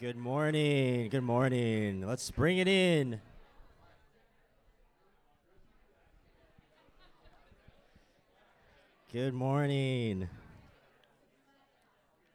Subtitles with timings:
[0.00, 1.08] Good morning.
[1.08, 2.06] Good morning.
[2.06, 3.20] Let's bring it in.
[9.12, 10.28] Good morning.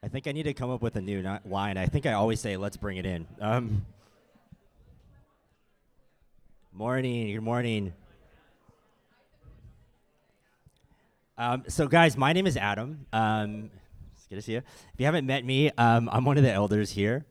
[0.04, 1.78] I think I need to come up with a new line.
[1.78, 3.26] I think I always say, let's bring it in.
[3.40, 3.86] Um,
[6.74, 7.34] morning.
[7.34, 7.94] Good morning.
[11.38, 13.06] Um, so, guys, my name is Adam.
[13.14, 13.72] Um,
[14.18, 14.58] it's good to see you.
[14.58, 17.24] If you haven't met me, um, I'm one of the elders here.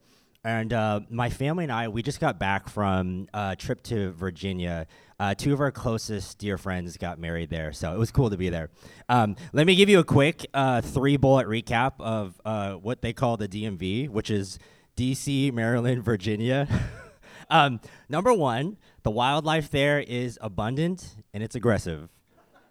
[0.45, 4.87] And uh, my family and I, we just got back from a trip to Virginia.
[5.17, 8.35] Uh, two of our closest dear friends got married there, so it was cool to
[8.35, 8.69] be there.
[9.07, 13.13] Um, let me give you a quick uh, three bullet recap of uh, what they
[13.13, 14.59] call the DMV, which is
[14.97, 16.67] DC, Maryland, Virginia.
[17.49, 17.79] um,
[18.09, 22.09] number one, the wildlife there is abundant and it's aggressive.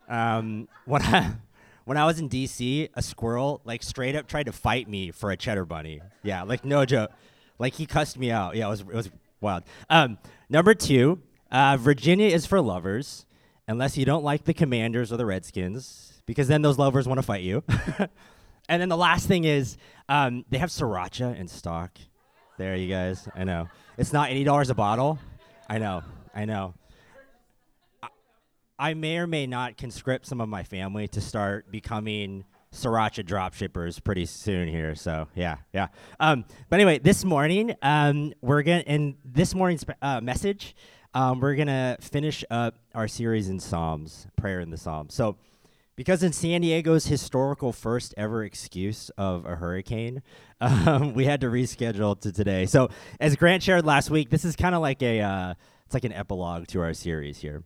[0.08, 1.32] Um, when I
[1.84, 5.30] when I was in DC, a squirrel like straight up tried to fight me for
[5.30, 6.02] a cheddar bunny.
[6.22, 7.12] Yeah, like no joke.
[7.62, 8.56] Like he cussed me out.
[8.56, 9.62] Yeah, it was it was wild.
[9.88, 13.24] Um, number two, uh, Virginia is for lovers,
[13.68, 17.22] unless you don't like the Commanders or the Redskins, because then those lovers want to
[17.22, 17.62] fight you.
[18.68, 19.76] and then the last thing is
[20.08, 21.96] um, they have sriracha in stock.
[22.58, 23.28] There, you guys.
[23.32, 25.20] I know it's not eighty dollars a bottle.
[25.70, 26.02] I know.
[26.34, 26.74] I know.
[28.76, 33.54] I may or may not conscript some of my family to start becoming sriracha drop
[33.54, 34.94] shippers pretty soon here.
[34.94, 35.88] So yeah, yeah.
[36.18, 40.74] Um, but anyway, this morning um, we're gonna in this morning's uh, message,
[41.14, 45.14] um, we're gonna finish up our series in Psalms, prayer in the Psalms.
[45.14, 45.36] So.
[45.94, 50.22] Because in San Diego's historical first ever excuse of a hurricane,
[50.62, 52.64] um, we had to reschedule to today.
[52.64, 52.88] So,
[53.20, 56.14] as Grant shared last week, this is kind of like a uh, it's like an
[56.14, 57.62] epilogue to our series here.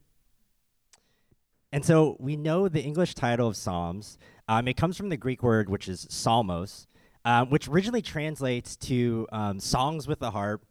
[1.73, 4.19] And so we know the English title of Psalms.
[4.49, 6.87] Um, it comes from the Greek word, which is psalmos,
[7.25, 10.65] um, which originally translates to um, songs with the harp.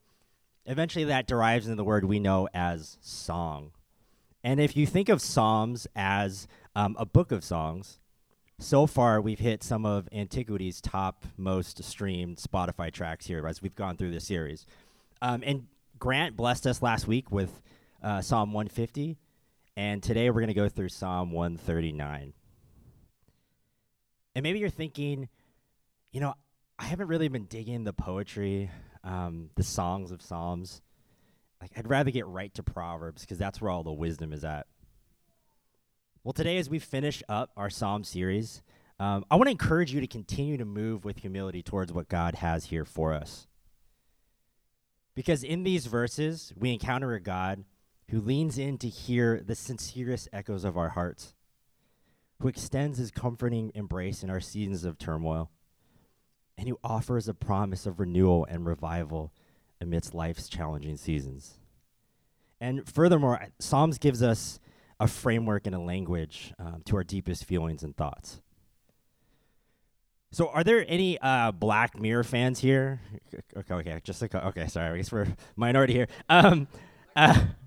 [0.66, 3.72] Eventually, that derives into the word we know as song.
[4.44, 8.00] And if you think of Psalms as um, a book of songs,
[8.59, 13.75] so far we've hit some of Antiquity's top most streamed Spotify tracks here as we've
[13.75, 14.66] gone through this series.
[15.22, 15.66] Um, and
[15.97, 17.62] Grant blessed us last week with
[18.03, 19.18] uh, Psalm 150.
[19.75, 22.34] And today we're going to go through Psalm 139.
[24.35, 25.29] And maybe you're thinking,
[26.12, 26.34] you know,
[26.78, 28.69] I haven't really been digging the poetry,
[29.03, 30.81] um, the songs of Psalms.
[31.62, 34.68] Like, I'd rather get right to Proverbs because that's where all the wisdom is at.
[36.24, 38.62] Well, today, as we finish up our Psalm series,
[39.00, 42.35] um, I want to encourage you to continue to move with humility towards what God
[42.35, 43.47] has here for us.
[45.16, 47.63] Because in these verses, we encounter a God
[48.09, 51.34] who leans in to hear the sincerest echoes of our hearts,
[52.40, 55.50] who extends his comforting embrace in our seasons of turmoil,
[56.57, 59.34] and who offers a promise of renewal and revival
[59.81, 61.59] amidst life's challenging seasons.
[62.59, 64.59] And furthermore, Psalms gives us
[65.00, 68.41] a framework and a language um, to our deepest feelings and thoughts.
[70.31, 73.00] So, are there any uh, Black Mirror fans here?
[73.56, 74.68] Okay, okay, just a co- okay.
[74.68, 76.07] Sorry, I guess we're minority here.
[76.29, 76.68] Um,
[77.16, 77.45] uh,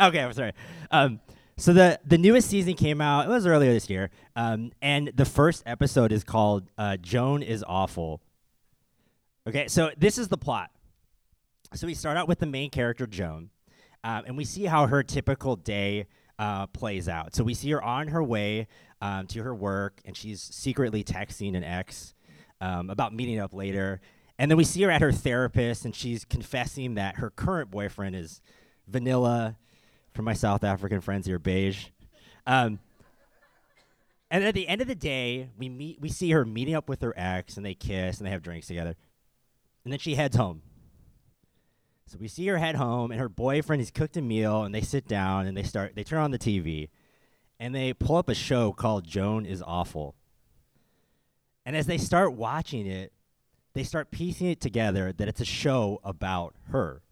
[0.00, 0.52] Okay, I'm sorry.
[0.92, 1.20] Um,
[1.58, 3.26] so the the newest season came out.
[3.26, 7.64] It was earlier this year, um, and the first episode is called uh, "Joan is
[7.66, 8.22] Awful."
[9.46, 10.70] Okay, so this is the plot.
[11.74, 13.50] So we start out with the main character Joan,
[14.04, 16.06] um, and we see how her typical day
[16.38, 17.34] uh, plays out.
[17.34, 18.68] So we see her on her way
[19.02, 22.14] um, to her work, and she's secretly texting an ex
[22.60, 24.00] um, about meeting up later.
[24.38, 28.14] And then we see her at her therapist, and she's confessing that her current boyfriend
[28.14, 28.40] is
[28.86, 29.56] vanilla
[30.18, 31.90] for my South African friends here, beige.
[32.44, 32.80] Um,
[34.32, 36.00] and at the end of the day, we meet.
[36.00, 38.66] We see her meeting up with her ex, and they kiss and they have drinks
[38.66, 38.96] together.
[39.84, 40.62] And then she heads home.
[42.06, 44.80] So we see her head home, and her boyfriend has cooked a meal, and they
[44.80, 45.94] sit down and they start.
[45.94, 46.88] They turn on the TV,
[47.60, 50.16] and they pull up a show called "Joan is Awful."
[51.64, 53.12] And as they start watching it,
[53.72, 57.02] they start piecing it together that it's a show about her.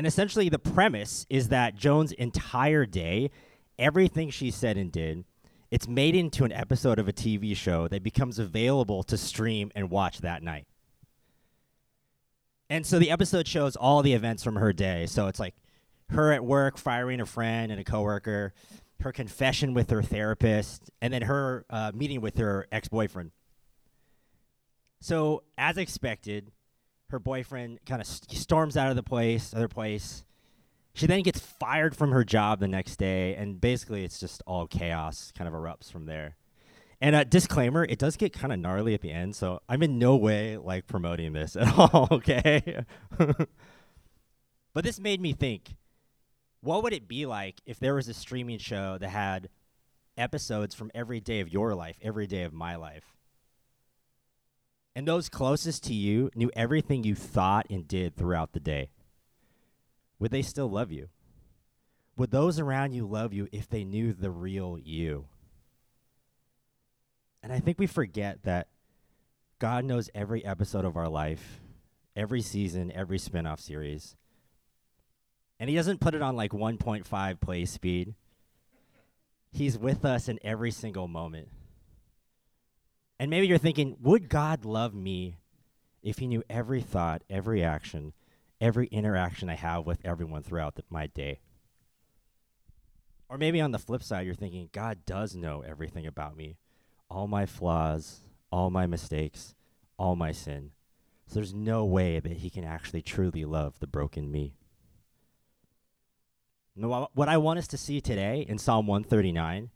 [0.00, 3.30] And essentially, the premise is that Joan's entire day,
[3.78, 5.26] everything she said and did,
[5.70, 9.90] it's made into an episode of a TV show that becomes available to stream and
[9.90, 10.66] watch that night.
[12.70, 15.04] And so the episode shows all the events from her day.
[15.04, 15.54] So it's like
[16.08, 18.54] her at work firing a friend and a coworker,
[19.00, 23.32] her confession with her therapist, and then her uh, meeting with her ex boyfriend.
[25.02, 26.52] So, as expected,
[27.10, 30.24] her boyfriend kind of st- storms out of the place, other place.
[30.92, 34.66] She then gets fired from her job the next day, and basically it's just all
[34.66, 36.36] chaos kind of erupts from there.
[37.00, 39.98] And a disclaimer, it does get kind of gnarly at the end, so I'm in
[39.98, 42.84] no way like promoting this at all, okay?
[43.18, 45.76] but this made me think,
[46.60, 49.48] what would it be like if there was a streaming show that had
[50.18, 53.16] episodes from every day of your life, every day of my life?
[54.94, 58.90] And those closest to you knew everything you thought and did throughout the day.
[60.18, 61.08] Would they still love you?
[62.16, 65.26] Would those around you love you if they knew the real you?
[67.42, 68.68] And I think we forget that
[69.58, 71.60] God knows every episode of our life,
[72.14, 74.16] every season, every spin-off series.
[75.58, 78.14] And he doesn't put it on like 1.5 play speed.
[79.52, 81.48] He's with us in every single moment.
[83.20, 85.36] And maybe you're thinking, would God love me
[86.02, 88.14] if he knew every thought, every action,
[88.62, 91.40] every interaction I have with everyone throughout the, my day?
[93.28, 96.56] Or maybe on the flip side, you're thinking, God does know everything about me
[97.10, 98.20] all my flaws,
[98.50, 99.54] all my mistakes,
[99.98, 100.70] all my sin.
[101.26, 104.54] So there's no way that he can actually truly love the broken me.
[106.74, 109.68] Now, what I want us to see today in Psalm 139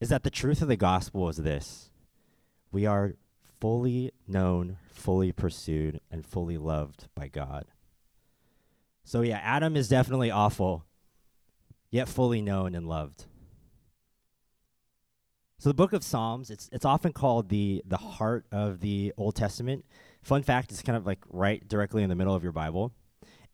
[0.00, 1.90] is that the truth of the gospel is this
[2.74, 3.14] we are
[3.60, 7.66] fully known, fully pursued, and fully loved by God.
[9.04, 10.84] So, yeah, Adam is definitely awful,
[11.90, 13.26] yet fully known and loved.
[15.60, 19.34] So the book of Psalms, it's it's often called the the heart of the Old
[19.34, 19.86] Testament.
[20.20, 22.92] Fun fact, it's kind of like right directly in the middle of your Bible.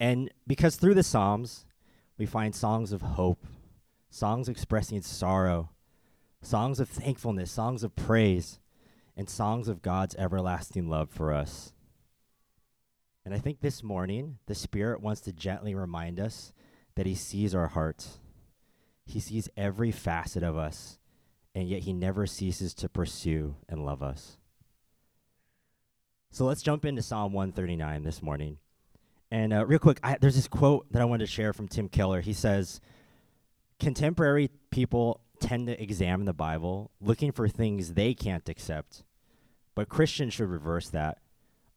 [0.00, 1.66] And because through the Psalms,
[2.18, 3.46] we find songs of hope,
[4.08, 5.70] songs expressing sorrow,
[6.42, 8.58] songs of thankfulness, songs of praise,
[9.20, 11.72] and songs of God's everlasting love for us.
[13.24, 16.52] And I think this morning, the Spirit wants to gently remind us
[16.96, 18.18] that He sees our hearts.
[19.06, 20.98] He sees every facet of us
[21.54, 24.36] and yet he never ceases to pursue and love us.
[26.30, 28.58] So let's jump into Psalm 139 this morning.
[29.32, 31.88] And uh, real quick, I, there's this quote that I wanted to share from Tim
[31.88, 32.20] Keller.
[32.20, 32.80] He says,
[33.80, 39.02] Contemporary people tend to examine the Bible looking for things they can't accept,
[39.74, 41.18] but Christians should reverse that,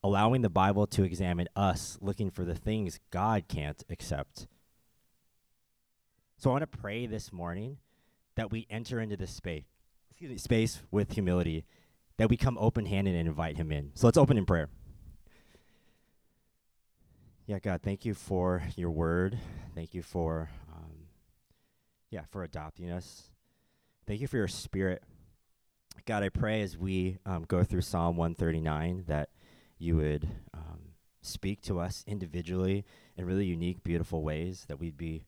[0.04, 4.48] allowing the Bible to examine us looking for the things God can't accept.
[6.38, 7.78] So I want to pray this morning
[8.36, 9.64] that we enter into this space,
[10.10, 11.66] excuse me, space with humility,
[12.18, 13.92] that we come open-handed and invite him in.
[13.94, 14.70] So let's open in prayer.
[17.46, 19.38] Yeah, God, thank you for your word.
[19.76, 21.08] Thank you for, um,
[22.10, 23.32] yeah, for adopting us.
[24.08, 25.04] Thank you for your spirit.
[26.06, 29.30] God, I pray as we um, go through Psalm 139 that
[29.78, 30.80] you would um,
[31.22, 32.86] speak to us individually
[33.16, 35.24] in really unique, beautiful ways, that we'd be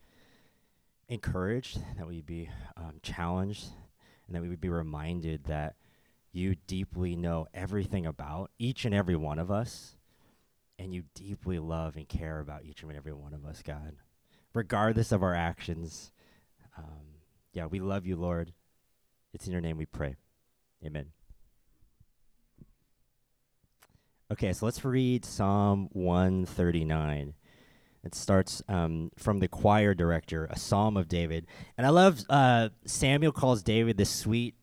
[1.07, 3.67] encouraged, that we'd be um, challenged,
[4.27, 5.75] and that we would be reminded that
[6.31, 9.95] you deeply know everything about each and every one of us,
[10.77, 13.95] and you deeply love and care about each and every one of us, God,
[14.53, 16.11] regardless of our actions.
[16.77, 17.21] Um,
[17.53, 18.51] yeah, we love you, Lord.
[19.33, 20.15] It's in your name we pray.
[20.85, 21.07] Amen.
[24.31, 27.33] Okay, so let's read Psalm 139.
[28.03, 31.47] It starts um, from the choir director, a psalm of David,
[31.77, 34.53] and I love uh, Samuel calls David the sweet,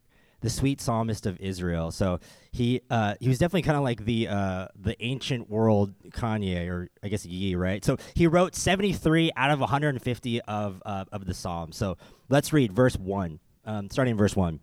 [0.43, 1.91] the sweet psalmist of Israel.
[1.91, 2.21] So
[2.53, 6.89] he uh, he was definitely kind of like the uh, the ancient world Kanye, or
[7.03, 7.85] I guess Ye, right?
[7.85, 11.35] So he wrote seventy three out of one hundred and fifty of uh, of the
[11.35, 11.77] psalms.
[11.77, 14.61] So let's read verse one, um, starting in verse one.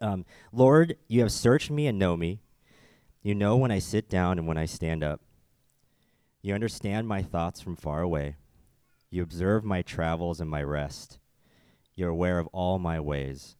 [0.00, 2.40] Um, Lord, you have searched me and know me.
[3.22, 5.20] You know when I sit down and when I stand up.
[6.42, 8.36] You understand my thoughts from far away.
[9.10, 11.18] You observe my travels and my rest.
[11.94, 13.56] You're aware of all my ways.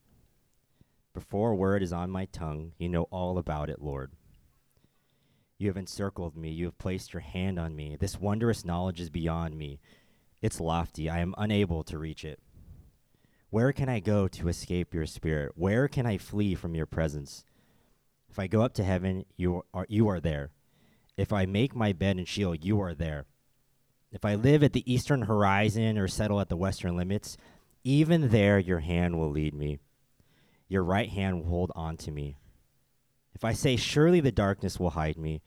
[1.14, 4.12] Before a word is on my tongue, you know all about it, Lord.
[5.58, 6.50] You have encircled me.
[6.50, 7.96] You have placed your hand on me.
[7.98, 9.80] This wondrous knowledge is beyond me.
[10.42, 11.08] It's lofty.
[11.08, 12.38] I am unable to reach it.
[13.50, 15.52] Where can I go to escape your spirit?
[15.54, 17.44] Where can I flee from your presence?
[18.28, 20.50] If I go up to heaven, you are, you are there.
[21.16, 23.24] If I make my bed in Sheol, you are there.
[24.12, 27.36] If I live at the eastern horizon or settle at the western limits,
[27.84, 29.78] even there your hand will lead me.
[30.68, 32.36] Your right hand will hold on to me.
[33.34, 35.42] If I say, Surely the darkness will hide me,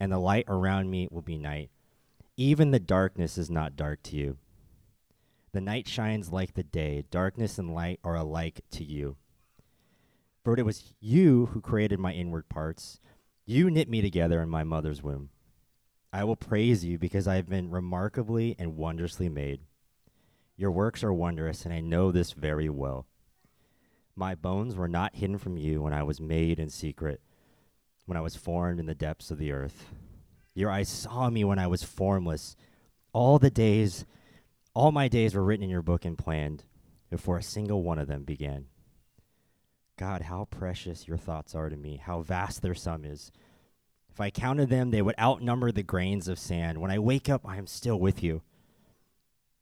[0.00, 1.70] and the light around me will be night,
[2.36, 4.38] even the darkness is not dark to you.
[5.52, 9.16] The night shines like the day, darkness and light are alike to you.
[10.42, 13.00] For it was you who created my inward parts.
[13.44, 15.28] You knit me together in my mother's womb.
[16.10, 19.60] I will praise you because I have been remarkably and wondrously made.
[20.56, 23.06] Your works are wondrous, and I know this very well.
[24.14, 27.20] My bones were not hidden from you when I was made in secret,
[28.06, 29.86] when I was formed in the depths of the earth.
[30.54, 32.56] Your eyes saw me when I was formless.
[33.12, 34.04] All the days,
[34.74, 36.64] all my days were written in your book and planned
[37.10, 38.66] before a single one of them began.
[39.98, 43.30] God, how precious your thoughts are to me, how vast their sum is.
[44.10, 46.78] If I counted them, they would outnumber the grains of sand.
[46.78, 48.42] When I wake up, I am still with you.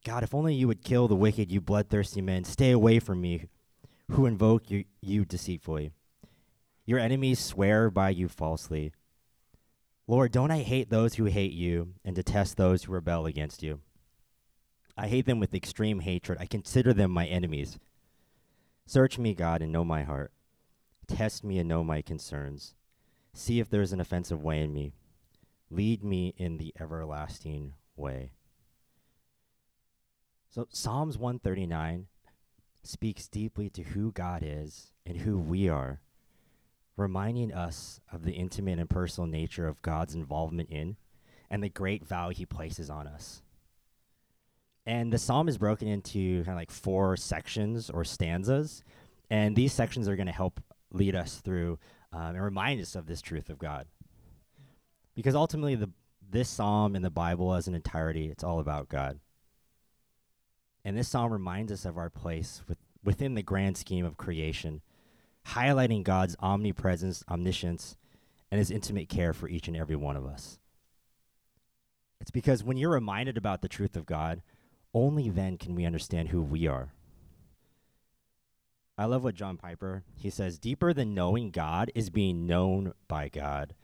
[0.05, 2.45] God, if only you would kill the wicked, you bloodthirsty men.
[2.45, 3.47] Stay away from me,
[4.13, 5.93] who invoke you, you deceitfully.
[6.87, 8.93] Your enemies swear by you falsely.
[10.07, 13.81] Lord, don't I hate those who hate you and detest those who rebel against you?
[14.97, 16.39] I hate them with extreme hatred.
[16.41, 17.79] I consider them my enemies.
[18.87, 20.33] Search me, God, and know my heart.
[21.07, 22.75] Test me and know my concerns.
[23.33, 24.93] See if there is an offensive way in me.
[25.71, 28.33] Lead me in the everlasting way.
[30.49, 32.09] So, Psalms 139
[32.83, 36.01] speaks deeply to who God is and who we are,
[36.97, 40.97] reminding us of the intimate and personal nature of God's involvement in
[41.49, 43.43] and the great value he places on us.
[44.87, 48.83] And the psalm is broken into kind of like four sections or stanzas,
[49.31, 50.61] and these sections are going to help
[50.91, 51.79] lead us through
[52.13, 53.87] um, and remind us of this truth of God.
[55.15, 55.91] Because ultimately, the
[56.31, 59.19] this psalm in the Bible as an entirety, it's all about God.
[60.85, 64.81] And this psalm reminds us of our place with, within the grand scheme of creation,
[65.49, 67.97] highlighting God's omnipresence, omniscience,
[68.51, 70.59] and his intimate care for each and every one of us.
[72.21, 74.43] It's because when you're reminded about the truth of God,
[74.93, 76.93] only then can we understand who we are.
[78.99, 83.29] I love what John Piper, he says, deeper than knowing God is being known by
[83.29, 83.75] God.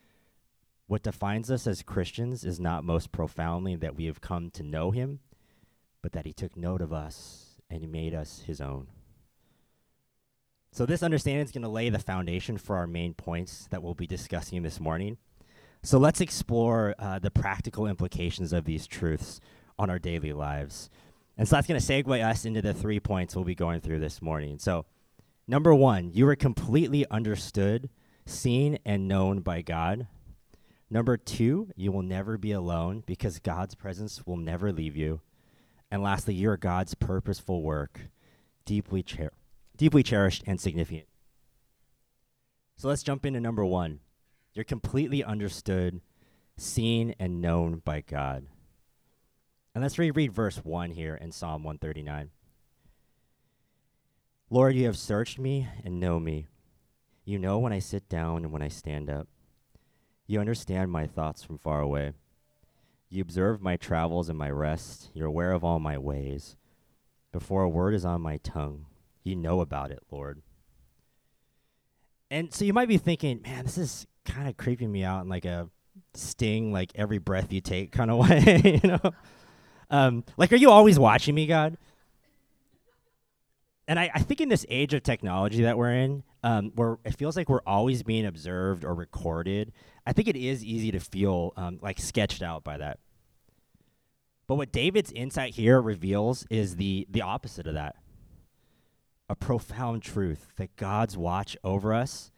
[0.89, 4.91] What defines us as Christians is not most profoundly that we have come to know
[4.91, 5.21] him,
[6.03, 8.89] but that he took note of us and he made us his own.
[10.71, 13.95] So, this understanding is going to lay the foundation for our main points that we'll
[13.95, 15.17] be discussing this morning.
[15.83, 19.41] So, let's explore uh, the practical implications of these truths
[19.79, 20.91] on our daily lives.
[21.39, 24.01] And so, that's going to segue us into the three points we'll be going through
[24.01, 24.59] this morning.
[24.59, 24.87] So,
[25.47, 27.91] number one, you are completely understood,
[28.25, 30.07] seen, and known by God.
[30.89, 35.21] Number two, you will never be alone because God's presence will never leave you.
[35.91, 38.01] And lastly, you're God's purposeful work,
[38.65, 39.33] deeply, cher-
[39.77, 41.07] deeply cherished and significant.
[42.77, 44.01] So let's jump into number one.
[44.53, 46.01] You're completely understood,
[46.57, 48.47] seen, and known by God.
[49.77, 52.31] And let's reread verse 1 here in Psalm 139.
[54.49, 56.47] Lord, you have searched me and know me.
[57.27, 59.29] You know when I sit down and when I stand up.
[60.27, 62.13] You understand my thoughts from far away.
[63.11, 65.11] You observe my travels and my rest.
[65.13, 66.57] You're aware of all my ways.
[67.31, 68.87] Before a word is on my tongue,
[69.25, 70.41] you know about it, Lord.
[72.31, 75.29] And so you might be thinking, man, this is kind of creeping me out in
[75.29, 75.69] like a
[76.15, 79.13] Sting, like every breath you take kind of way, you know?
[79.91, 81.77] Um, like, are you always watching me, God?
[83.89, 87.17] And I, I think in this age of technology that we're in, um, where it
[87.17, 89.73] feels like we're always being observed or recorded,
[90.05, 92.99] I think it is easy to feel um, like sketched out by that.
[94.47, 97.97] But what David's insight here reveals is the the opposite of that.
[99.29, 102.31] A profound truth that God's watch over us,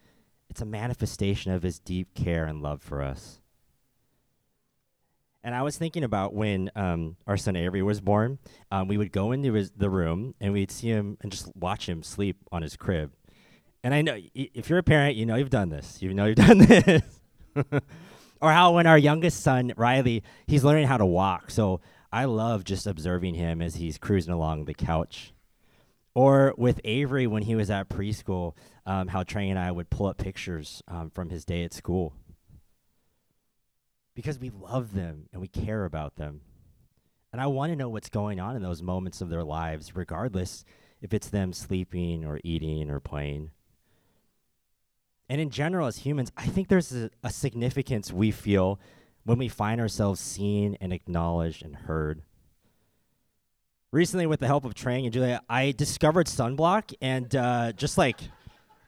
[0.49, 3.41] it's a manifestation of his deep care and love for us.
[5.49, 8.39] And I was thinking about when um, our son Avery was born,
[8.71, 11.89] um, we would go into his, the room and we'd see him and just watch
[11.89, 13.15] him sleep on his crib.
[13.83, 16.03] And I know if you're a parent, you know you've done this.
[16.03, 17.03] You know you've done this.
[18.43, 21.51] or how when our youngest son Riley, he's learning how to walk.
[21.51, 21.81] So
[22.13, 25.33] I love just observing him as he's cruising along the couch.
[26.15, 30.09] Or with Avery when he was at preschool, um, how Trey and I would pull
[30.09, 32.13] up pictures um, from his day at school.
[34.19, 36.41] Because we love them and we care about them.
[37.33, 40.65] And I want to know what's going on in those moments of their lives, regardless
[41.01, 43.53] if it's them sleeping or eating or playing.
[45.29, 48.81] And in general, as humans, I think there's a, a significance we feel
[49.23, 52.23] when we find ourselves seen and acknowledged and heard.
[53.93, 58.19] Recently, with the help of Trang and Julia, I discovered sunblock and uh, just like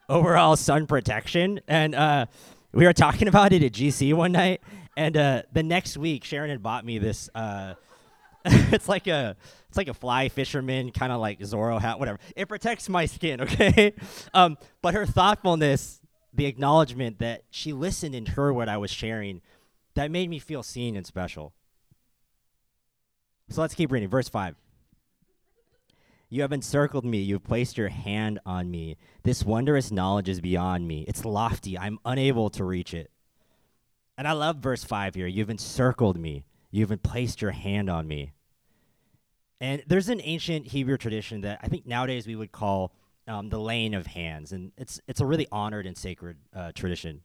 [0.09, 1.61] overall sun protection.
[1.69, 2.27] And uh,
[2.73, 4.61] we were talking about it at GC one night.
[5.01, 7.31] And uh, the next week, Sharon had bought me this.
[7.35, 7.73] Uh,
[8.45, 9.35] it's like a
[9.67, 12.19] it's like a fly fisherman kind of like Zorro hat, whatever.
[12.37, 13.95] It protects my skin, okay.
[14.35, 16.03] um, but her thoughtfulness
[16.35, 19.41] the acknowledgement that she listened and heard what I was sharing,
[19.95, 21.55] that made me feel seen and special.
[23.49, 24.11] So let's keep reading.
[24.11, 24.55] Verse 5.
[26.29, 27.23] You have encircled me.
[27.23, 28.99] You have placed your hand on me.
[29.23, 31.07] This wondrous knowledge is beyond me.
[31.09, 31.79] It's lofty.
[31.79, 33.11] I'm unable to reach it.
[34.21, 35.27] And I love verse 5 here.
[35.27, 36.45] You've encircled me.
[36.71, 38.35] You've placed your hand on me.
[39.63, 42.93] And there's an ancient Hebrew tradition that I think nowadays we would call
[43.27, 44.53] um, the laying of hands.
[44.53, 47.23] And it's, it's a really honored and sacred uh, tradition.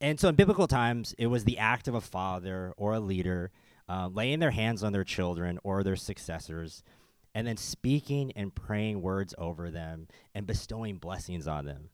[0.00, 3.50] And so in biblical times, it was the act of a father or a leader
[3.86, 6.82] uh, laying their hands on their children or their successors
[7.34, 11.90] and then speaking and praying words over them and bestowing blessings on them.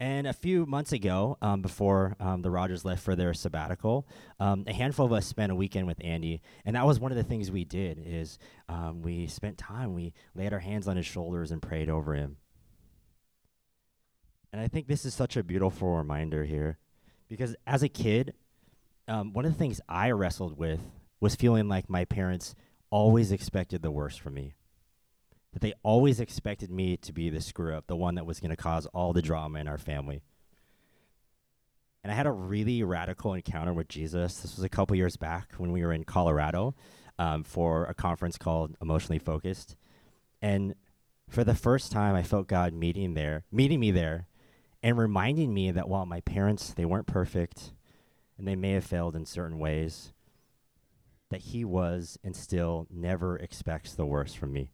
[0.00, 4.06] And a few months ago, um, before um, the Rogers left for their sabbatical,
[4.38, 7.16] um, a handful of us spent a weekend with Andy, and that was one of
[7.16, 8.00] the things we did.
[8.04, 8.38] Is
[8.68, 12.36] um, we spent time, we laid our hands on his shoulders and prayed over him.
[14.52, 16.78] And I think this is such a beautiful reminder here,
[17.28, 18.34] because as a kid,
[19.08, 20.80] um, one of the things I wrestled with
[21.18, 22.54] was feeling like my parents
[22.90, 24.54] always expected the worst from me.
[25.52, 28.50] That they always expected me to be the screw up, the one that was going
[28.50, 30.22] to cause all the drama in our family.
[32.04, 34.38] And I had a really radical encounter with Jesus.
[34.38, 36.74] This was a couple years back when we were in Colorado
[37.18, 39.76] um, for a conference called Emotionally Focused.
[40.40, 40.74] And
[41.28, 44.28] for the first time, I felt God meeting there, meeting me there,
[44.82, 47.72] and reminding me that while my parents they weren't perfect,
[48.38, 50.12] and they may have failed in certain ways,
[51.30, 54.70] that he was and still never expects the worst from me.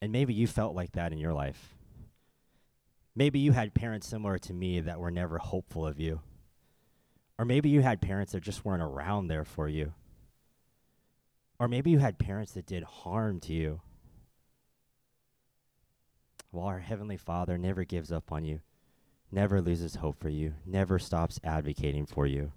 [0.00, 1.74] And maybe you felt like that in your life.
[3.14, 6.20] Maybe you had parents similar to me that were never hopeful of you.
[7.38, 9.94] Or maybe you had parents that just weren't around there for you.
[11.58, 13.80] Or maybe you had parents that did harm to you.
[16.52, 18.60] Well, our Heavenly Father never gives up on you,
[19.30, 22.52] never loses hope for you, never stops advocating for you.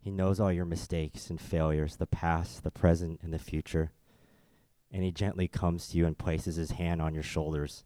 [0.00, 3.92] He knows all your mistakes and failures, the past, the present, and the future.
[4.92, 7.84] And He gently comes to you and places His hand on your shoulders.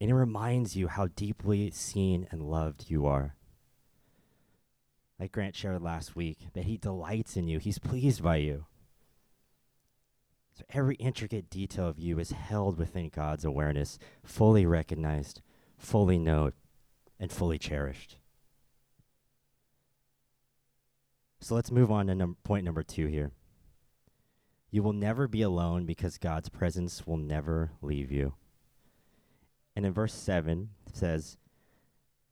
[0.00, 3.34] And He reminds you how deeply seen and loved you are.
[5.18, 8.66] Like Grant shared last week, that He delights in you, He's pleased by you.
[10.56, 15.40] So every intricate detail of you is held within God's awareness, fully recognized,
[15.76, 16.52] fully known,
[17.18, 18.18] and fully cherished.
[21.40, 23.32] So let's move on to num- point number two here.
[24.74, 28.34] You will never be alone because God's presence will never leave you.
[29.76, 31.36] And in verse 7, it says,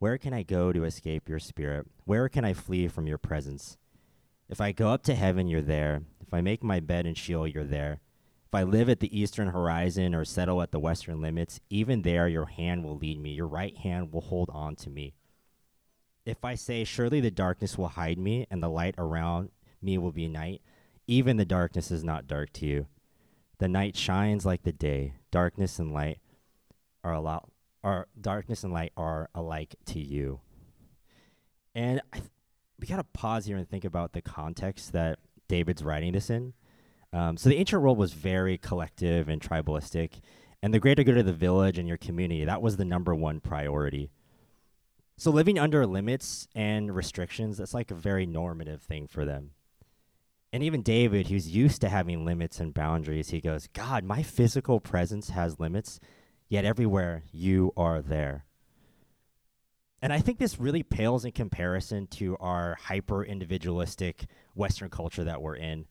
[0.01, 1.87] Where can I go to escape your spirit?
[2.05, 3.79] Where can I flee from your presence?
[4.49, 6.03] If I go up to heaven, you're there.
[6.21, 8.01] If I make my bed in Sheol, you're there.
[8.49, 12.27] If I live at the eastern horizon or settle at the western limits, even there
[12.27, 13.31] your hand will lead me.
[13.31, 15.15] Your right hand will hold on to me.
[16.27, 19.51] If I say, Surely the darkness will hide me, and the light around
[19.81, 20.61] me will be night,
[21.13, 22.87] even the darkness is not dark to you.
[23.59, 25.15] The night shines like the day.
[25.31, 26.19] Darkness and light
[27.05, 27.49] are a lot
[27.85, 30.41] are darkness and light are alike to you.
[31.75, 32.25] And th-
[32.79, 36.55] we gotta pause here and think about the context that David's writing this in.
[37.13, 40.21] Um, so the ancient world was very collective and tribalistic,
[40.63, 43.41] and the greater good of the village and your community that was the number one
[43.41, 44.11] priority.
[45.19, 49.51] So living under limits and restrictions, that's like a very normative thing for them.
[50.53, 54.81] And even David, who's used to having limits and boundaries, he goes, God, my physical
[54.81, 55.99] presence has limits,
[56.49, 58.45] yet everywhere you are there.
[60.03, 65.41] And I think this really pales in comparison to our hyper individualistic Western culture that
[65.41, 65.87] we're in.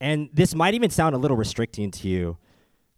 [0.00, 2.38] And this might even sound a little restricting to you,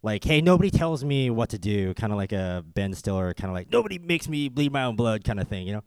[0.02, 3.50] like, hey, nobody tells me what to do, kind of like a Ben Stiller, kind
[3.50, 5.84] of like nobody makes me bleed my own blood, kind of thing, you know.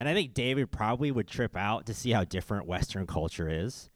[0.00, 3.90] And I think David probably would trip out to see how different Western culture is.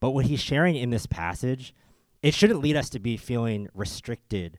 [0.00, 1.74] But what he's sharing in this passage,
[2.22, 4.58] it shouldn't lead us to be feeling restricted,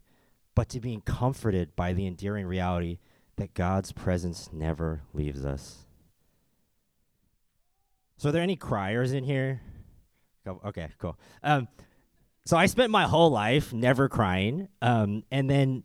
[0.53, 2.99] but to being comforted by the endearing reality
[3.37, 5.85] that God's presence never leaves us.
[8.17, 9.61] So, are there any criers in here?
[10.47, 11.19] Okay, cool.
[11.43, 11.67] Um,
[12.45, 14.69] so I spent my whole life never crying.
[14.81, 15.83] Um, and then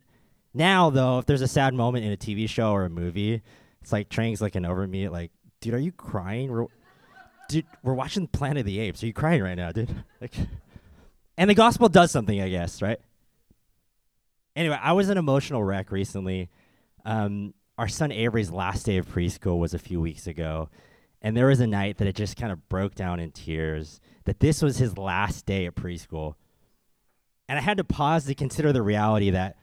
[0.54, 3.42] now, though, if there's a sad moment in a TV show or a movie,
[3.82, 6.52] it's like Trang's looking over me, like, dude, are you crying?
[6.52, 6.66] We're,
[7.48, 9.02] dude, we're watching Planet of the Apes.
[9.02, 9.92] Are you crying right now, dude?
[10.20, 10.34] like,
[11.36, 13.00] and the gospel does something, I guess, right?
[14.54, 16.48] Anyway, I was an emotional wreck recently.
[17.04, 20.68] Um, our son Avery's last day of preschool was a few weeks ago,
[21.20, 24.00] and there was a night that it just kind of broke down in tears.
[24.26, 26.34] That this was his last day at preschool,
[27.48, 29.56] and I had to pause to consider the reality that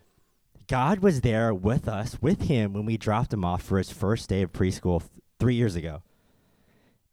[0.70, 4.30] God was there with us, with him, when we dropped him off for his first
[4.30, 6.04] day of preschool th- three years ago.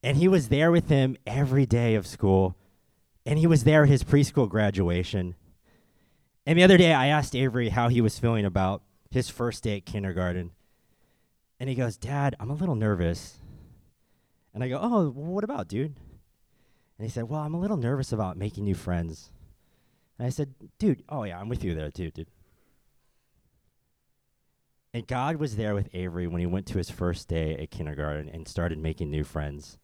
[0.03, 2.55] And he was there with him every day of school,
[3.25, 5.35] And he was there at his preschool graduation.
[6.45, 9.79] And the other day, I asked Avery how he was feeling about his first day
[9.79, 10.53] at kindergarten.
[11.59, 13.38] And he goes, Dad, I'm a little nervous.
[14.55, 15.97] And I go, Oh, what about, dude?
[16.99, 19.33] And he said, Well, I'm a little nervous about making new friends.
[20.19, 22.29] And I said, Dude, oh yeah, I'm with you there too, dude.
[24.97, 28.31] And God was there with Avery when he went to his first day at kindergarten
[28.31, 29.77] and started making new friends.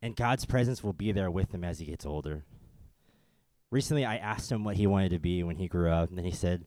[0.00, 2.46] And God's presence will be there with him as he gets older.
[3.70, 6.24] Recently, I asked him what he wanted to be when he grew up, and then
[6.24, 6.64] he said,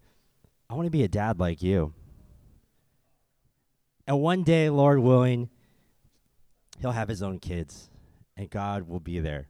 [0.69, 1.95] I want to be a dad like you.
[4.05, 5.49] And one day, Lord willing,
[6.79, 7.89] he'll have his own kids,
[8.37, 9.47] and God will be there.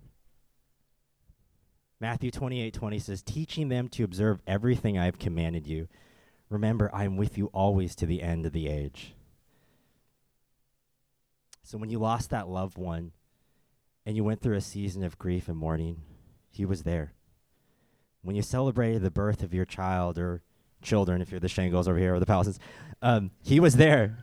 [1.99, 5.89] Matthew 28 20 says, Teaching them to observe everything I have commanded you.
[6.53, 9.15] Remember, I am with you always to the end of the age.
[11.63, 13.11] So when you lost that loved one
[14.05, 16.01] and you went through a season of grief and mourning,
[16.51, 17.13] he was there.
[18.21, 20.43] When you celebrated the birth of your child or
[20.83, 22.59] children, if you're the Shangos over here or the Palestinians,
[23.01, 24.19] um, he was there.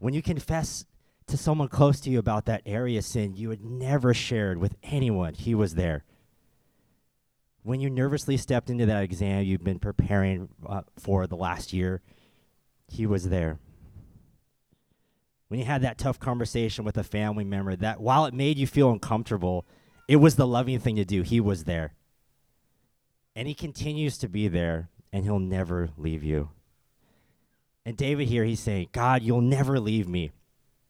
[0.00, 0.84] When you confess
[1.28, 5.34] to someone close to you about that area sin you had never shared with anyone,
[5.34, 6.02] he was there.
[7.62, 12.02] When you nervously stepped into that exam you've been preparing uh, for the last year,
[12.88, 13.58] he was there.
[15.48, 18.66] When you had that tough conversation with a family member that while it made you
[18.66, 19.66] feel uncomfortable,
[20.08, 21.22] it was the loving thing to do.
[21.22, 21.94] He was there.
[23.36, 26.50] And he continues to be there, and he'll never leave you.
[27.84, 30.32] And David here, he's saying, God, you'll never leave me.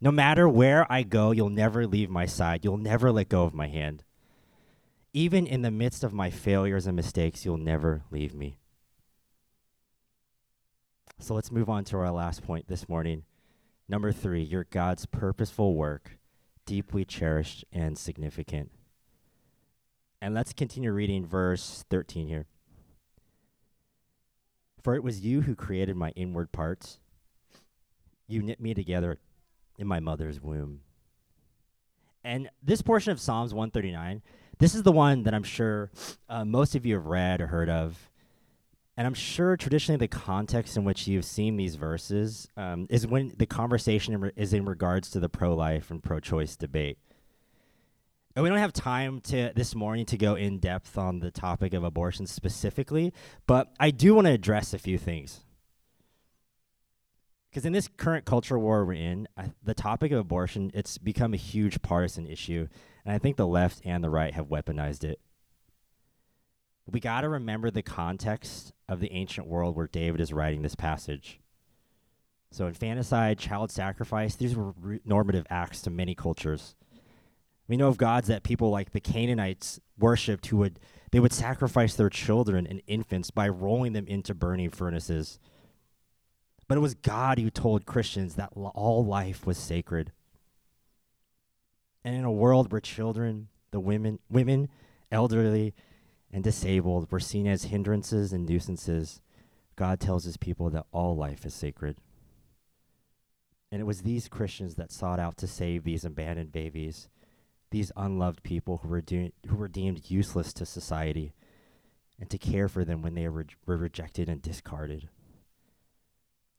[0.00, 2.64] No matter where I go, you'll never leave my side.
[2.64, 4.04] You'll never let go of my hand.
[5.12, 8.59] Even in the midst of my failures and mistakes, you'll never leave me.
[11.18, 13.25] So let's move on to our last point this morning.
[13.88, 16.18] Number three, your God's purposeful work,
[16.64, 18.70] deeply cherished and significant.
[20.20, 22.46] And let's continue reading verse 13 here.
[24.83, 26.98] For it was you who created my inward parts.
[28.27, 29.18] You knit me together
[29.79, 30.81] in my mother's womb.
[32.25, 34.22] And this portion of Psalms 139,
[34.62, 35.90] this is the one that I'm sure
[36.29, 38.09] uh, most of you have read or heard of.
[38.96, 43.33] And I'm sure traditionally the context in which you've seen these verses um, is when
[43.37, 46.98] the conversation is in regards to the pro life and pro choice debate.
[48.37, 51.75] And we don't have time to this morning to go in depth on the topic
[51.75, 53.12] of abortion specifically,
[53.48, 55.40] but I do want to address a few things.
[57.51, 61.35] Because in this current culture war we're in, I, the topic of abortion it's become
[61.35, 62.68] a huge partisan issue,
[63.05, 65.21] and I think the left and the right have weaponized it.
[66.87, 70.75] We got to remember the context of the ancient world where David is writing this
[70.75, 71.41] passage.
[72.51, 76.75] So, infanticide, child sacrifice, these were normative acts to many cultures.
[77.67, 80.79] We know of gods that people like the Canaanites worshipped who would
[81.12, 85.38] they would sacrifice their children and infants by rolling them into burning furnaces.
[86.69, 90.12] But it was God who told Christians that all life was sacred.
[92.05, 94.69] And in a world where children, the women, women,
[95.11, 95.75] elderly,
[96.33, 99.21] and disabled were seen as hindrances and nuisances,
[99.77, 101.97] God tells his people that all life is sacred.
[103.71, 107.09] And it was these Christians that sought out to save these abandoned babies
[107.73, 111.33] these unloved people who were, who were deemed useless to society
[112.21, 115.09] and to care for them when they re- were rejected and discarded.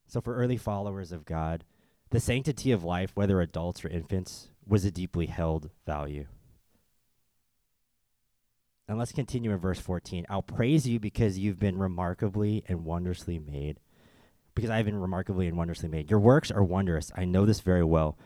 [0.08, 1.64] So, for early followers of God,
[2.10, 6.26] the sanctity of life, whether adults or infants, was a deeply held value.
[8.88, 10.26] And let's continue in verse 14.
[10.30, 13.80] I'll praise you because you've been remarkably and wondrously made.
[14.56, 16.12] Because I've been remarkably and wondrously made.
[16.12, 17.12] Your works are wondrous.
[17.15, 18.17] I know this very well.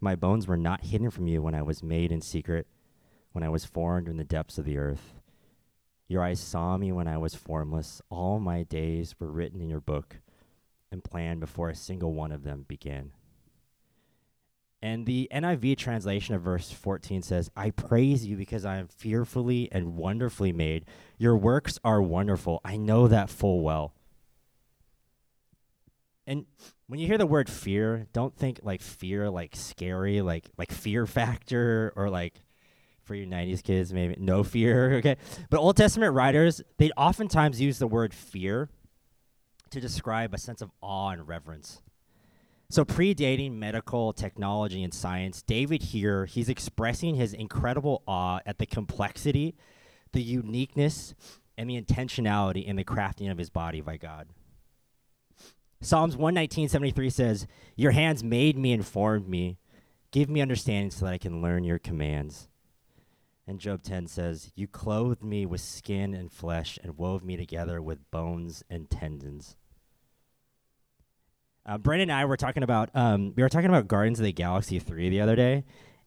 [0.00, 2.66] My bones were not hidden from you when I was made in secret,
[3.32, 5.14] when I was formed in the depths of the earth.
[6.08, 8.00] Your eyes saw me when I was formless.
[8.08, 10.18] All my days were written in your book
[10.92, 13.12] and planned before a single one of them began.
[14.82, 19.68] And the NIV translation of verse 14 says, I praise you because I am fearfully
[19.72, 20.84] and wonderfully made.
[21.18, 22.60] Your works are wonderful.
[22.64, 23.94] I know that full well.
[26.26, 26.44] And
[26.88, 31.06] when you hear the word fear, don't think like fear like scary, like like fear
[31.06, 32.42] factor or like
[33.04, 35.16] for your 90s kids maybe no fear, okay?
[35.48, 38.68] But Old Testament writers, they oftentimes use the word fear
[39.70, 41.80] to describe a sense of awe and reverence.
[42.68, 48.66] So predating medical technology and science, David here, he's expressing his incredible awe at the
[48.66, 49.54] complexity,
[50.12, 51.14] the uniqueness,
[51.56, 54.28] and the intentionality in the crafting of his body by God.
[55.80, 59.58] Psalms 119.73 says, Your hands made me and formed me.
[60.10, 62.48] Give me understanding so that I can learn your commands.
[63.46, 67.80] And Job 10 says, You clothed me with skin and flesh and wove me together
[67.80, 69.56] with bones and tendons.
[71.66, 74.32] Uh, Brandon and I were talking about um, we were talking about Guardians of the
[74.32, 75.64] Galaxy three the other day,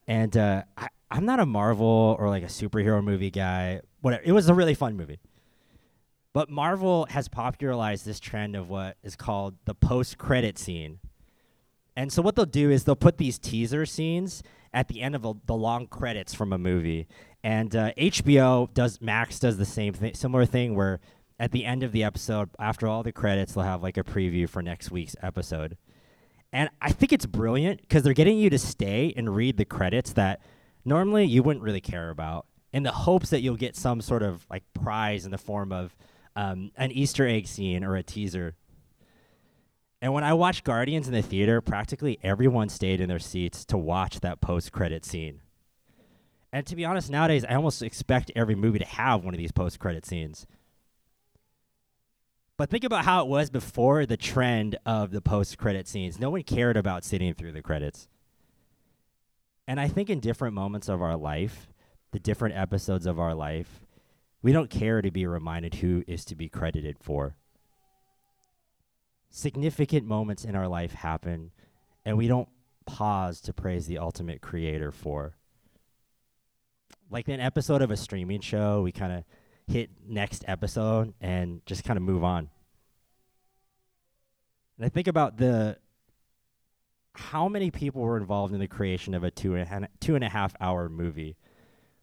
[0.08, 3.82] and uh, I, I'm not a Marvel or like a superhero movie guy.
[4.02, 5.20] Whatever, it was a really fun movie.
[6.32, 11.00] But Marvel has popularized this trend of what is called the post-credit scene.
[11.96, 15.26] And so what they'll do is they'll put these teaser scenes at the end of
[15.26, 17.08] a, the long credits from a movie.
[17.44, 21.00] And uh, HBO does Max does the same thing, similar thing where
[21.40, 24.48] at the end of the episode, after all the credits, they'll have like a preview
[24.48, 25.78] for next week's episode.
[26.52, 30.14] And I think it's brilliant because they're getting you to stay and read the credits
[30.14, 30.42] that
[30.84, 34.46] normally you wouldn't really care about in the hopes that you'll get some sort of
[34.50, 35.96] like prize in the form of
[36.36, 38.56] um, an Easter egg scene or a teaser.
[40.02, 43.78] And when I watched Guardians in the theater, practically everyone stayed in their seats to
[43.78, 45.42] watch that post credit scene.
[46.52, 49.52] And to be honest, nowadays, I almost expect every movie to have one of these
[49.52, 50.48] post credit scenes.
[52.60, 56.20] But think about how it was before the trend of the post credit scenes.
[56.20, 58.10] No one cared about sitting through the credits.
[59.66, 61.70] And I think in different moments of our life,
[62.12, 63.86] the different episodes of our life,
[64.42, 67.38] we don't care to be reminded who is to be credited for.
[69.30, 71.52] Significant moments in our life happen,
[72.04, 72.50] and we don't
[72.86, 75.38] pause to praise the ultimate creator for.
[77.10, 79.24] Like an episode of a streaming show, we kind of
[79.70, 82.50] hit next episode and just kind of move on.
[84.78, 85.78] And I think about the
[87.14, 90.24] how many people were involved in the creation of a two and a, two and
[90.24, 91.38] a half hour movie.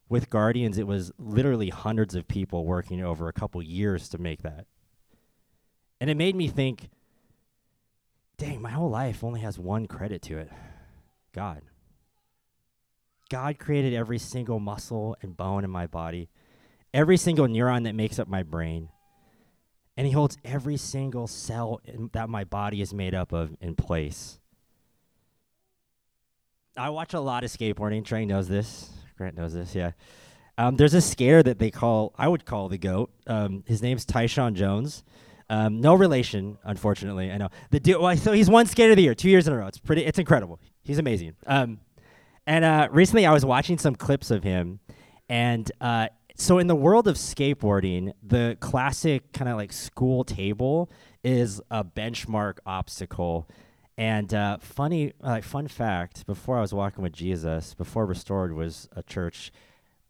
[0.09, 4.43] With Guardians, it was literally hundreds of people working over a couple years to make
[4.43, 4.67] that.
[6.01, 6.91] And it made me think,
[8.37, 10.51] dang, my whole life only has one credit to it
[11.33, 11.63] God.
[13.29, 16.29] God created every single muscle and bone in my body
[16.97, 18.89] every single neuron that makes up my brain.
[19.99, 23.77] And he holds every single cell in, that my body is made up of in
[23.77, 24.41] place.
[26.77, 28.03] I watch a lot of skateboarding.
[28.05, 28.91] Trey knows this.
[29.19, 29.93] Grant knows this, yeah.
[30.59, 33.11] Um, there's a skater that they call, I would call the GOAT.
[33.27, 35.05] Um, his name's Tyshawn Jones.
[35.51, 37.31] Um, no relation, unfortunately.
[37.31, 37.51] I know.
[37.71, 39.67] The dude, well, so he's won skater of the year, two years in a row.
[39.67, 40.61] It's pretty, it's incredible.
[40.83, 41.37] He's amazing.
[41.47, 41.81] Um,
[42.47, 44.81] and uh, recently I was watching some clips of him,
[45.29, 50.91] and uh, so in the world of skateboarding, the classic kind of like school table
[51.25, 53.49] is a benchmark obstacle.
[53.99, 58.89] And uh, funny, uh, fun fact: before I was walking with Jesus, before Restored was
[58.95, 59.51] a church,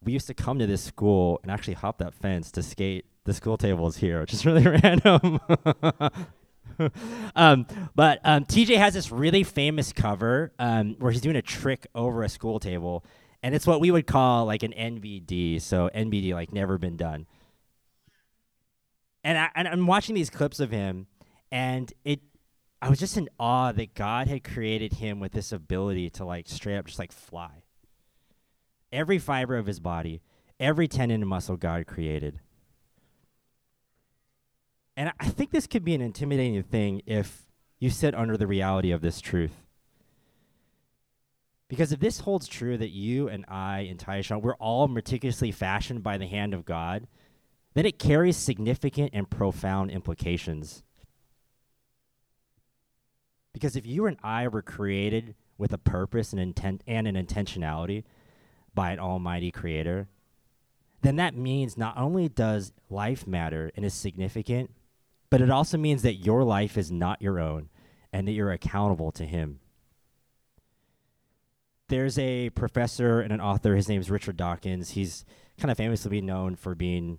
[0.02, 3.04] we used to come to this school and actually hop that fence to skate.
[3.24, 5.40] The school table is here, which is really random.
[7.36, 11.86] um, but um, TJ has this really famous cover um, where he's doing a trick
[11.94, 13.04] over a school table,
[13.46, 15.62] and it's what we would call like an NBD.
[15.62, 17.28] So NBD, like never been done.
[19.22, 21.06] And, I, and I'm watching these clips of him,
[21.52, 22.18] and it,
[22.82, 26.48] I was just in awe that God had created him with this ability to like
[26.48, 27.62] straight up just like fly.
[28.90, 30.22] Every fiber of his body,
[30.58, 32.40] every tendon and muscle God created.
[34.96, 37.46] And I think this could be an intimidating thing if
[37.78, 39.65] you sit under the reality of this truth.
[41.68, 46.02] Because if this holds true that you and I and Tyshawn, we're all meticulously fashioned
[46.02, 47.08] by the hand of God,
[47.74, 50.84] then it carries significant and profound implications.
[53.52, 58.04] Because if you and I were created with a purpose and intent and an intentionality
[58.74, 60.08] by an almighty creator,
[61.02, 64.70] then that means not only does life matter and is significant,
[65.30, 67.70] but it also means that your life is not your own
[68.12, 69.58] and that you're accountable to him
[71.88, 73.76] there's a professor and an author.
[73.76, 74.90] His name is Richard Dawkins.
[74.90, 75.24] He's
[75.58, 77.18] kind of famously known for being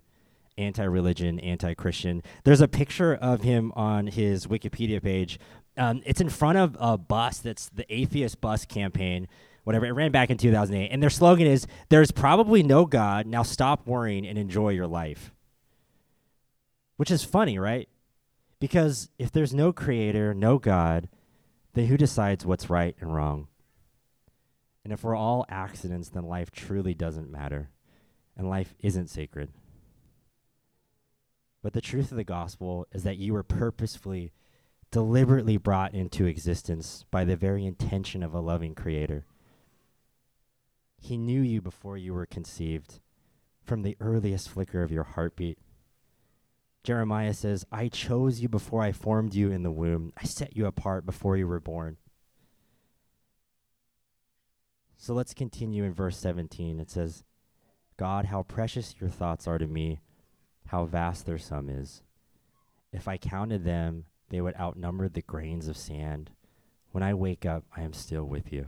[0.57, 2.23] anti-religion, anti-Christian.
[2.43, 5.39] There's a picture of him on his Wikipedia page.
[5.77, 9.27] Um, it's in front of a bus that's the Atheist Bus Campaign,
[9.63, 9.85] whatever.
[9.85, 13.27] It ran back in 2008, and their slogan is "There's probably no God.
[13.27, 15.31] Now stop worrying and enjoy your life."
[16.95, 17.87] Which is funny, right?
[18.59, 21.09] Because if there's no creator, no God,
[21.73, 23.47] then who decides what's right and wrong?
[24.87, 27.71] And if we're all accidents, then life truly doesn't matter,
[28.37, 29.49] and life isn't sacred.
[31.61, 34.31] But the truth of the gospel is that you were purposefully,
[34.89, 39.25] deliberately brought into existence by the very intention of a loving Creator.
[41.01, 43.01] He knew you before you were conceived,
[43.65, 45.57] from the earliest flicker of your heartbeat.
[46.85, 50.13] Jeremiah says, I chose you before I formed you in the womb.
[50.15, 51.97] I set you apart before you were born.
[54.97, 56.79] So let's continue in verse 17.
[56.79, 57.23] It says,
[57.97, 59.99] God, how precious your thoughts are to me,
[60.67, 62.01] how vast their sum is.
[62.91, 66.31] If I counted them, they would outnumber the grains of sand.
[66.91, 68.67] When I wake up, I am still with you.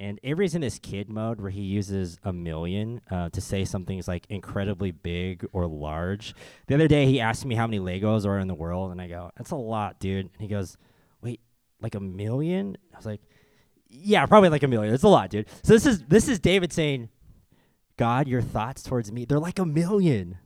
[0.00, 4.08] And Avery's in this kid mode where he uses a million uh, to say something's
[4.08, 6.34] like incredibly big or large.
[6.66, 9.06] The other day, he asked me how many Legos are in the world, and I
[9.06, 10.76] go, "That's a lot, dude." And he goes,
[11.22, 11.40] "Wait,
[11.80, 12.76] like a million?
[12.92, 13.20] I was like,
[14.02, 14.92] "Yeah, probably like a million.
[14.92, 17.08] It's a lot, dude." So this is this is David saying,
[17.96, 20.38] "God, your thoughts towards me, they're like a million.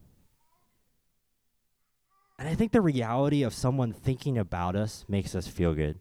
[2.38, 5.98] And I think the reality of someone thinking about us makes us feel good.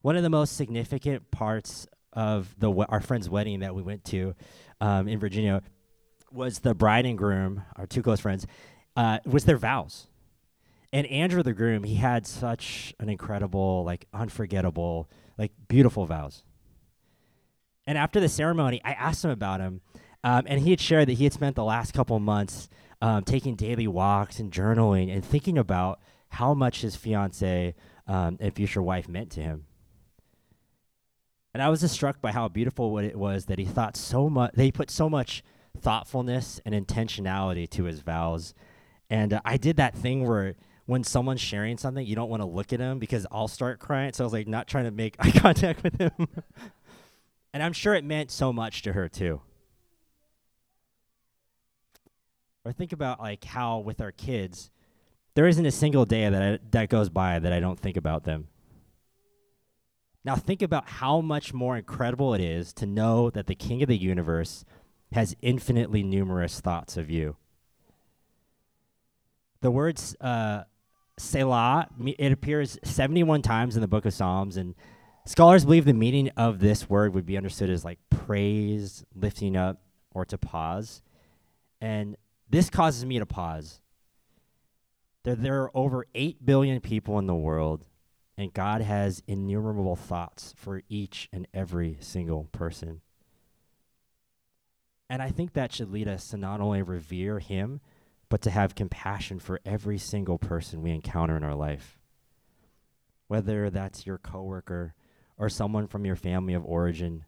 [0.00, 4.34] One of the most significant parts of the our friend's wedding that we went to
[4.80, 5.62] um, in Virginia
[6.32, 8.46] was the bride and groom, our two close friends,
[8.96, 10.06] uh, was their vows.
[10.92, 16.42] And Andrew, the groom, he had such an incredible, like unforgettable, like beautiful vows.
[17.86, 19.80] And after the ceremony, I asked him about him,
[20.24, 22.68] um, and he had shared that he had spent the last couple months
[23.00, 27.74] um, taking daily walks and journaling and thinking about how much his fiance
[28.06, 29.66] um, and future wife meant to him.
[31.54, 34.28] And I was just struck by how beautiful what it was that he thought so
[34.28, 35.42] much, they put so much
[35.80, 38.52] thoughtfulness and intentionality to his vows.
[39.08, 42.46] And uh, I did that thing where when someone's sharing something, you don't want to
[42.46, 44.12] look at him because I'll start crying.
[44.12, 46.12] So I was like, not trying to make eye contact with him.
[47.52, 49.40] and I'm sure it meant so much to her too.
[52.64, 54.70] Or think about like how with our kids,
[55.34, 58.24] there isn't a single day that I, that goes by that I don't think about
[58.24, 58.48] them.
[60.24, 63.88] Now think about how much more incredible it is to know that the King of
[63.88, 64.64] the universe
[65.12, 67.36] has infinitely numerous thoughts of you.
[69.60, 70.64] The words uh,
[71.18, 74.74] Selah, it appears 71 times in the book of Psalms, and
[75.24, 79.80] scholars believe the meaning of this word would be understood as like praise, lifting up,
[80.12, 81.02] or to pause.
[81.80, 82.16] And
[82.50, 83.80] this causes me to pause.
[85.24, 87.84] There, there are over 8 billion people in the world,
[88.36, 93.00] and God has innumerable thoughts for each and every single person.
[95.08, 97.80] And I think that should lead us to not only revere Him,
[98.28, 101.98] but to have compassion for every single person we encounter in our life.
[103.28, 104.94] Whether that's your coworker
[105.36, 107.24] or someone from your family of origin,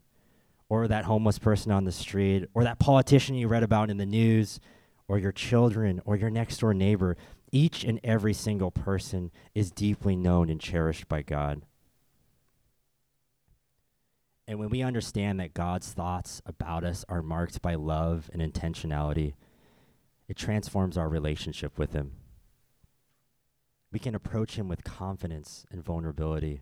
[0.67, 4.05] or that homeless person on the street, or that politician you read about in the
[4.05, 4.59] news,
[5.07, 7.17] or your children or your next door neighbor,
[7.51, 11.63] each and every single person is deeply known and cherished by God.
[14.47, 19.33] And when we understand that God's thoughts about us are marked by love and intentionality,
[20.29, 22.11] it transforms our relationship with Him.
[23.91, 26.61] We can approach Him with confidence and vulnerability.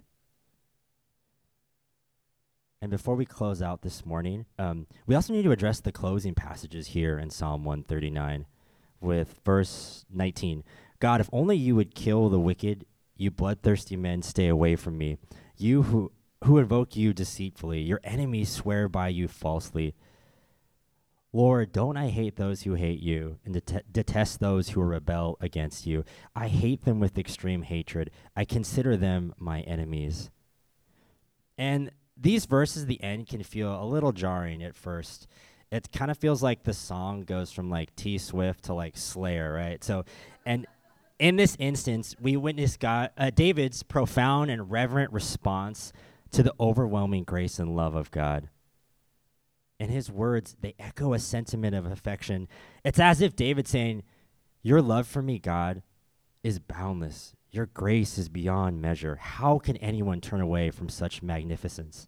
[2.81, 6.33] And before we close out this morning, um, we also need to address the closing
[6.33, 8.45] passages here in Psalm 139
[9.01, 10.63] with verse 19.
[10.99, 12.85] God, if only you would kill the wicked,
[13.17, 15.17] you bloodthirsty men, stay away from me.
[15.57, 16.11] You who,
[16.45, 19.93] who invoke you deceitfully, your enemies swear by you falsely.
[21.37, 25.85] Lord, don't I hate those who hate you and det- detest those who rebel against
[25.85, 26.03] you?
[26.35, 28.09] I hate them with extreme hatred.
[28.35, 30.31] I consider them my enemies.
[31.55, 35.27] And these verses the end can feel a little jarring at first.
[35.71, 39.53] It kind of feels like the song goes from like T Swift to like Slayer,
[39.53, 39.83] right?
[39.83, 40.05] So,
[40.43, 40.65] and
[41.19, 45.93] in this instance, we witness God, uh, David's profound and reverent response
[46.31, 48.49] to the overwhelming grace and love of God.
[49.79, 52.47] And his words, they echo a sentiment of affection.
[52.83, 54.03] It's as if David saying,
[54.63, 55.83] Your love for me, God,
[56.43, 57.35] is boundless.
[57.51, 59.15] Your grace is beyond measure.
[59.15, 62.07] How can anyone turn away from such magnificence?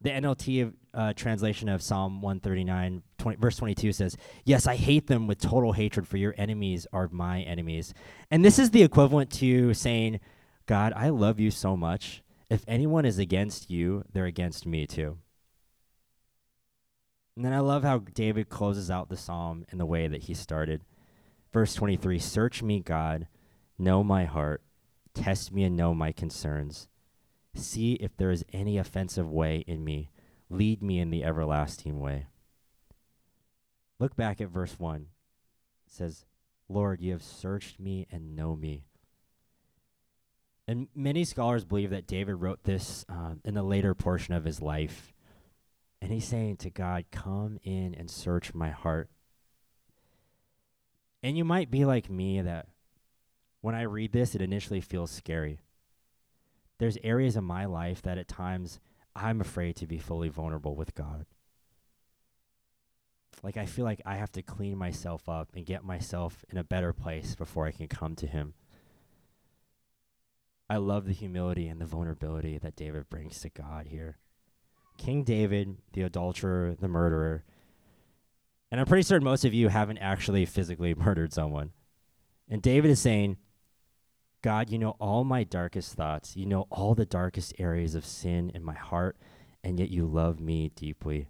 [0.00, 5.06] The NLT of, uh, translation of Psalm 139, 20, verse 22 says, Yes, I hate
[5.06, 7.94] them with total hatred, for your enemies are my enemies.
[8.30, 10.20] And this is the equivalent to saying,
[10.66, 12.22] God, I love you so much.
[12.50, 15.18] If anyone is against you, they're against me too.
[17.36, 20.34] And then I love how David closes out the psalm in the way that he
[20.34, 20.82] started.
[21.52, 23.26] Verse 23 Search me, God,
[23.78, 24.62] know my heart,
[25.14, 26.88] test me and know my concerns.
[27.54, 30.10] See if there is any offensive way in me.
[30.50, 32.26] Lead me in the everlasting way.
[33.98, 35.06] Look back at verse 1.
[35.86, 36.26] It says,
[36.68, 38.84] Lord, you have searched me and know me.
[40.66, 44.60] And many scholars believe that David wrote this um, in the later portion of his
[44.60, 45.13] life.
[46.04, 49.08] And he's saying to God, Come in and search my heart.
[51.22, 52.68] And you might be like me that
[53.62, 55.60] when I read this, it initially feels scary.
[56.76, 58.80] There's areas of my life that at times
[59.16, 61.24] I'm afraid to be fully vulnerable with God.
[63.42, 66.64] Like, I feel like I have to clean myself up and get myself in a
[66.64, 68.52] better place before I can come to Him.
[70.68, 74.18] I love the humility and the vulnerability that David brings to God here.
[74.96, 77.44] King David, the adulterer, the murderer,
[78.70, 81.70] and I'm pretty certain most of you haven't actually physically murdered someone.
[82.48, 83.36] And David is saying,
[84.42, 86.36] God, you know all my darkest thoughts.
[86.36, 89.16] You know all the darkest areas of sin in my heart,
[89.62, 91.28] and yet you love me deeply.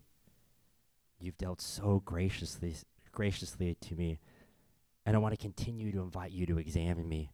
[1.21, 2.75] You've dealt so graciously
[3.13, 4.19] graciously to me,
[5.07, 7.31] and I want to continue to invite you to examine me.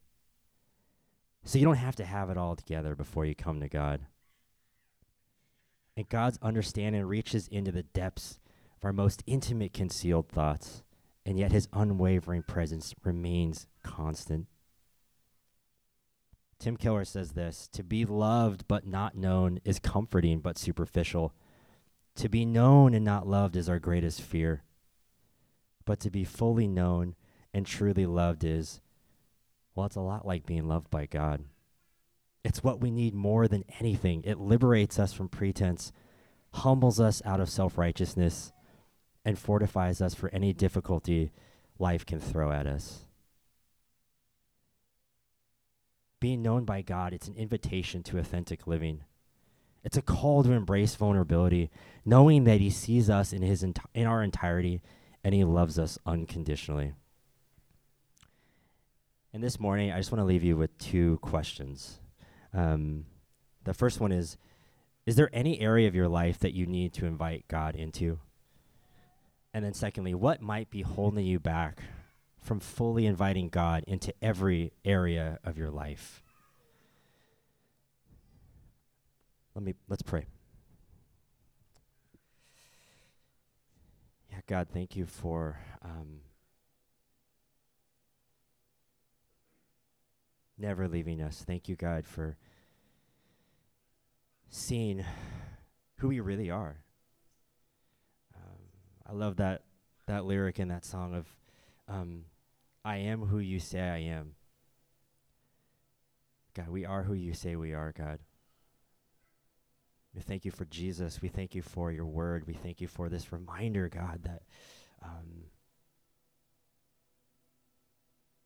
[1.43, 4.01] So you don't have to have it all together before you come to God.
[6.01, 8.39] And God's understanding reaches into the depths
[8.75, 10.81] of our most intimate concealed thoughts,
[11.27, 14.47] and yet his unwavering presence remains constant.
[16.57, 21.35] Tim Keller says this To be loved but not known is comforting but superficial.
[22.15, 24.63] To be known and not loved is our greatest fear.
[25.85, 27.13] But to be fully known
[27.53, 28.81] and truly loved is,
[29.75, 31.43] well, it's a lot like being loved by God.
[32.43, 34.23] It's what we need more than anything.
[34.25, 35.91] It liberates us from pretense,
[36.53, 38.51] humbles us out of self righteousness,
[39.23, 41.31] and fortifies us for any difficulty
[41.77, 43.05] life can throw at us
[46.21, 49.03] being known by God, it's an invitation to authentic living.
[49.83, 51.69] It's a call to embrace vulnerability,
[52.05, 54.81] knowing that He sees us in His enti- in our entirety,
[55.23, 56.93] and He loves us unconditionally.
[59.33, 62.00] And this morning, I just want to leave you with two questions.
[62.53, 63.05] Um,
[63.63, 64.37] the first one is:
[65.05, 68.19] Is there any area of your life that you need to invite God into?
[69.53, 71.81] And then, secondly, what might be holding you back
[72.41, 76.23] from fully inviting God into every area of your life.
[79.55, 80.25] Let me let's pray.
[84.31, 86.21] Yeah, God, thank you for um,
[90.61, 91.43] never leaving us.
[91.45, 92.37] Thank you, God, for
[94.49, 95.03] seeing
[95.97, 96.77] who we really are.
[98.35, 98.59] Um,
[99.07, 99.63] I love that
[100.07, 101.25] that lyric in that song of
[101.87, 102.25] um,
[102.83, 104.35] I am who you say I am.
[106.53, 108.19] God, we are who you say we are, God.
[110.13, 111.21] We thank you for Jesus.
[111.21, 112.45] We thank you for your word.
[112.45, 114.41] We thank you for this reminder, God, that,
[115.01, 115.45] um,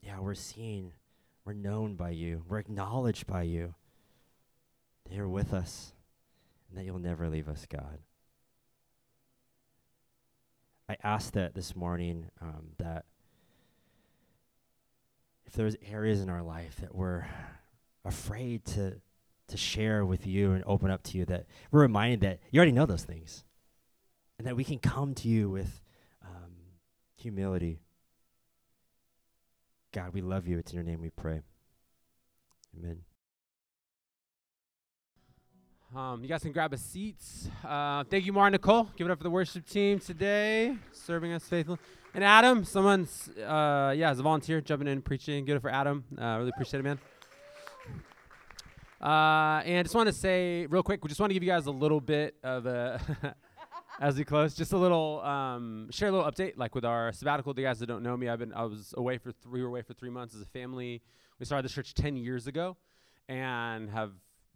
[0.04, 0.92] yeah, we're seen,
[1.46, 3.76] we're known by you, we're acknowledged by you.
[5.06, 5.94] That you're with us,
[6.68, 8.00] and that you'll never leave us, God.
[10.90, 13.06] I ask that this morning um, that
[15.46, 17.26] if there's areas in our life that we're
[18.04, 19.02] afraid to
[19.48, 22.72] to share with you and open up to you that we're reminded that you already
[22.72, 23.44] know those things
[24.40, 25.82] and that we can come to you with
[26.24, 26.52] um,
[27.16, 27.80] humility
[29.96, 31.40] god we love you it's in your name we pray
[32.78, 33.00] amen
[35.96, 37.24] um, you guys can grab a seat.
[37.64, 38.90] Uh, thank you, Mar Nicole.
[38.98, 41.78] Give it up for the worship team today, serving us faithfully.
[42.14, 45.46] And Adam, someone's, uh, yeah, as a volunteer, jumping in preaching.
[45.46, 46.04] Give it for Adam.
[46.20, 47.00] Uh, really appreciate it, man.
[49.00, 51.50] Uh, and I just want to say real quick, we just want to give you
[51.50, 53.00] guys a little bit of a,
[54.00, 57.54] as we close, just a little, um, share a little update, like with our sabbatical.
[57.54, 59.70] The guys that don't know me, I've been, I was away for, three, we were
[59.70, 61.02] away for three months as a family.
[61.40, 62.78] We started the church 10 years ago
[63.28, 64.12] and have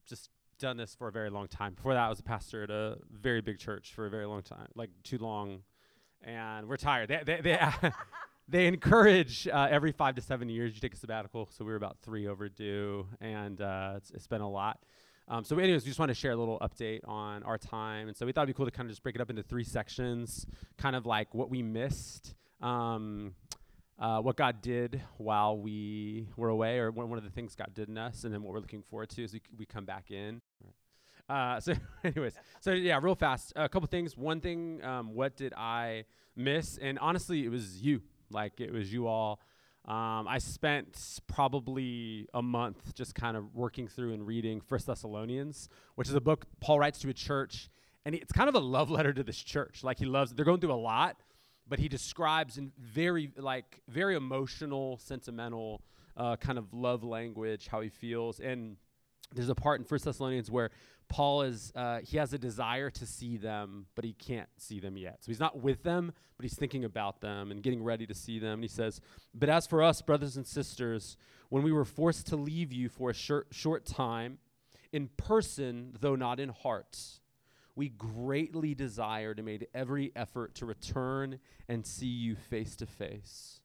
[0.08, 0.30] just
[0.60, 1.74] done this for a very long time.
[1.74, 4.42] Before that, I was a pastor at a very big church for a very long
[4.44, 5.64] time, like too long
[6.22, 7.10] and we're tired.
[7.10, 7.60] They they they,
[8.48, 11.50] they encourage uh, every five to seven years you take a sabbatical.
[11.52, 14.80] So we were about three overdue, and uh, it's, it's been a lot.
[15.32, 18.18] Um, so, anyways, we just want to share a little update on our time, and
[18.18, 19.64] so we thought it'd be cool to kind of just break it up into three
[19.64, 22.34] sections, kind of like what we missed.
[22.62, 23.36] Um,
[24.00, 27.74] uh, what God did while we were away, or one, one of the things God
[27.74, 30.10] did in us, and then what we're looking forward to as we, we come back
[30.10, 30.42] in.
[31.30, 31.74] Uh, so,
[32.04, 33.54] anyways, so yeah, real fast.
[33.56, 34.18] A couple things.
[34.18, 36.06] One thing, um, what did I
[36.36, 36.78] miss?
[36.78, 38.02] And honestly, it was you.
[38.32, 39.40] Like it was you all.
[39.86, 45.70] Um, I spent probably a month just kind of working through and reading First Thessalonians,
[45.96, 47.70] which is a book Paul writes to a church,
[48.06, 49.84] and it's kind of a love letter to this church.
[49.84, 50.34] Like he loves.
[50.34, 51.18] They're going through a lot,
[51.68, 55.82] but he describes in very like very emotional, sentimental
[56.18, 58.76] uh, kind of love language how he feels and
[59.34, 60.72] there's a part in First Thessalonians where
[61.10, 64.96] Paul is uh, he has a desire to see them, but he can't see them
[64.96, 65.18] yet.
[65.22, 68.40] So he's not with them, but he's thinking about them and getting ready to see
[68.40, 68.54] them.
[68.54, 69.02] And he says,
[69.34, 71.18] "But as for us, brothers and sisters,
[71.50, 74.38] when we were forced to leave you for a short, short time,
[74.94, 76.98] in person though not in heart,
[77.76, 83.62] we greatly desired and made every effort to return and see you face to face.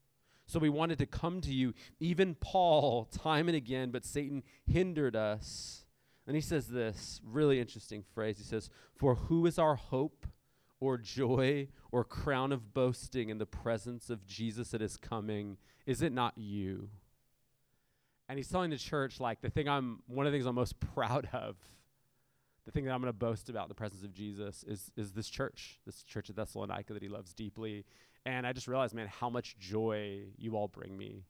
[0.47, 5.17] So we wanted to come to you, even Paul, time and again, but Satan hindered
[5.17, 5.84] us.
[6.27, 8.39] And he says this really interesting phrase.
[8.39, 10.27] He says, For who is our hope
[10.81, 15.59] or joy or crown of boasting in the presence of Jesus at his coming?
[15.87, 16.89] Is it not you?
[18.29, 20.81] And he's telling the church, like, the thing I'm, one of the things I'm most
[20.95, 21.57] proud of,
[22.65, 25.13] the thing that I'm going to boast about in the presence of Jesus is, is
[25.13, 27.85] this church, this church at Thessalonica that he loves deeply.
[28.25, 31.27] And I just realized, man, how much joy you all bring me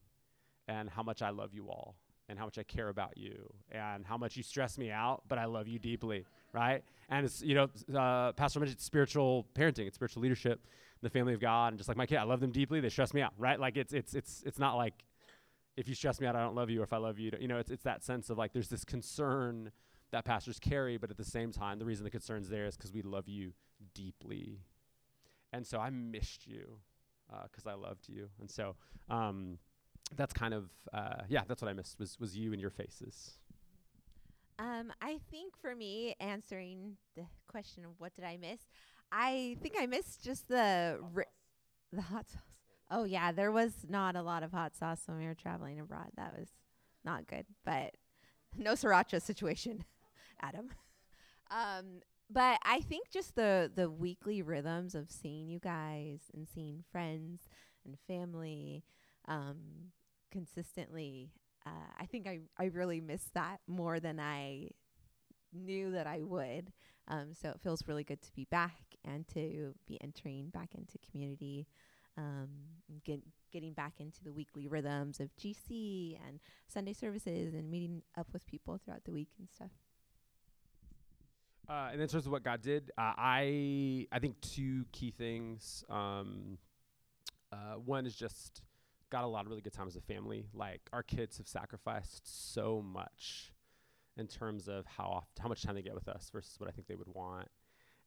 [0.69, 1.97] and how much I love you all
[2.29, 5.39] and how much I care about you and how much you stress me out, but
[5.39, 6.83] I love you deeply, right?
[7.11, 7.68] And it's, you know,
[7.99, 10.66] uh, Pastor mentioned spiritual parenting, it's spiritual leadership,
[11.03, 13.12] the family of God, and just like my kid, I love them deeply, they stress
[13.12, 13.61] me out, right?
[13.61, 14.95] Like it's, it's, it's, it's not like
[15.77, 17.49] if you stress me out, I don't love you, or if I love you, you
[17.49, 19.70] know, it's, it's that sense of like there's this concern
[20.12, 22.93] that pastors carry, but at the same time, the reason the concern's there is because
[22.93, 23.53] we love you
[23.95, 24.61] deeply.
[25.53, 26.79] And so I missed you
[27.43, 28.29] because uh, I loved you.
[28.41, 28.77] And so
[29.11, 29.59] um,
[30.17, 33.39] that's kind of, uh, yeah, that's what I missed was, was you and your faces.
[34.59, 38.61] Um, I think for me, answering the question of what did I miss,
[39.11, 41.25] I think I missed just the ri-
[41.93, 42.43] the hot sauce.
[42.91, 46.11] Oh yeah, there was not a lot of hot sauce when we were traveling abroad.
[46.17, 46.49] That was
[47.05, 47.97] not good, but
[48.57, 49.85] no sriracha situation.
[50.41, 50.71] Adam.
[51.51, 52.01] Um,
[52.31, 57.49] but I think just the the weekly rhythms of seeing you guys and seeing friends
[57.85, 58.85] and family
[59.27, 59.91] um,
[60.35, 61.30] consistently,
[61.64, 64.70] uh, I think I I really miss that more than I
[65.53, 66.72] knew that I would.
[67.07, 70.99] Um, so it feels really good to be back and to be entering back into
[71.11, 71.66] community,
[72.16, 72.49] um,
[73.05, 73.20] get,
[73.53, 78.47] getting back into the weekly rhythms of GC and Sunday services and meeting up with
[78.47, 79.70] people throughout the week and stuff.
[81.68, 85.85] Uh, and in terms of what God did, uh, I I think two key things.
[85.89, 86.59] Um,
[87.53, 88.62] uh, one is just
[89.15, 90.49] got a lot of really good time as a family.
[90.53, 93.53] Like our kids have sacrificed so much
[94.17, 96.73] in terms of how oft, how much time they get with us versus what I
[96.73, 97.47] think they would want.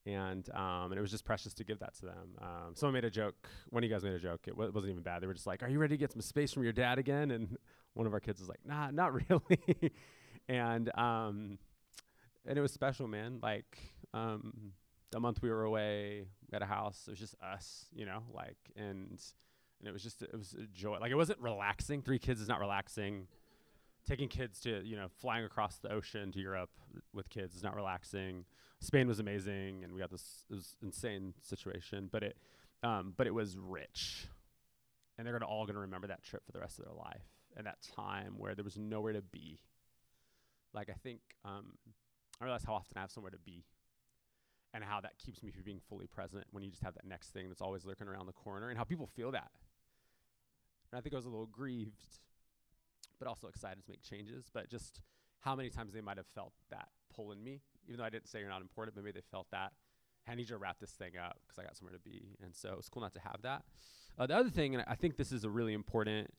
[0.06, 2.36] And um, and it was just precious to give that to them.
[2.42, 3.48] Um, someone made a joke.
[3.70, 4.42] One of you guys made a joke.
[4.48, 5.22] It w- wasn't even bad.
[5.22, 7.32] They were just like, "Are you ready to get some space from your dad again?"
[7.32, 7.58] And
[7.94, 9.92] one of our kids was like, "Nah, not really."
[10.50, 11.58] and um,
[12.46, 13.40] and it was special, man.
[13.42, 13.78] Like
[14.14, 14.72] um,
[15.12, 18.58] the month we were away at a house, it was just us, you know, like
[18.78, 19.22] and
[19.80, 20.98] and it was just it was a joy.
[21.00, 22.02] Like it wasn't relaxing.
[22.02, 23.28] Three kids is not relaxing.
[24.08, 26.72] Taking kids to you know flying across the ocean to Europe
[27.14, 28.46] with kids is not relaxing.
[28.80, 32.38] Spain was amazing, and we got this it was insane situation, but it
[32.84, 34.28] um, but it was rich,
[35.18, 37.26] and they're gonna all gonna remember that trip for the rest of their life
[37.56, 39.60] and that time where there was nowhere to be.
[40.74, 41.74] Like I think um,
[42.40, 43.66] I realize how often I have somewhere to be
[44.74, 47.30] and how that keeps me from being fully present when you just have that next
[47.30, 49.50] thing that's always lurking around the corner and how people feel that.
[50.92, 52.20] And I think I was a little grieved,
[53.20, 55.02] but also excited to make changes, but just
[55.42, 58.28] how many times they might have felt that pull in me, even though I didn't
[58.28, 59.74] say you're not important, maybe they felt that.
[60.30, 62.36] I need you to wrap this thing up because I got somewhere to be.
[62.44, 63.64] And so it was cool not to have that.
[64.18, 66.30] Uh, the other thing, and I think this is a really important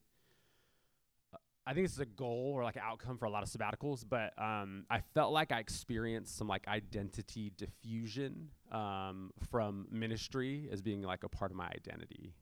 [1.69, 4.03] I think this is a goal or like an outcome for a lot of sabbaticals,
[4.09, 10.81] but um, I felt like I experienced some like identity diffusion um, from ministry as
[10.81, 12.33] being like a part of my identity.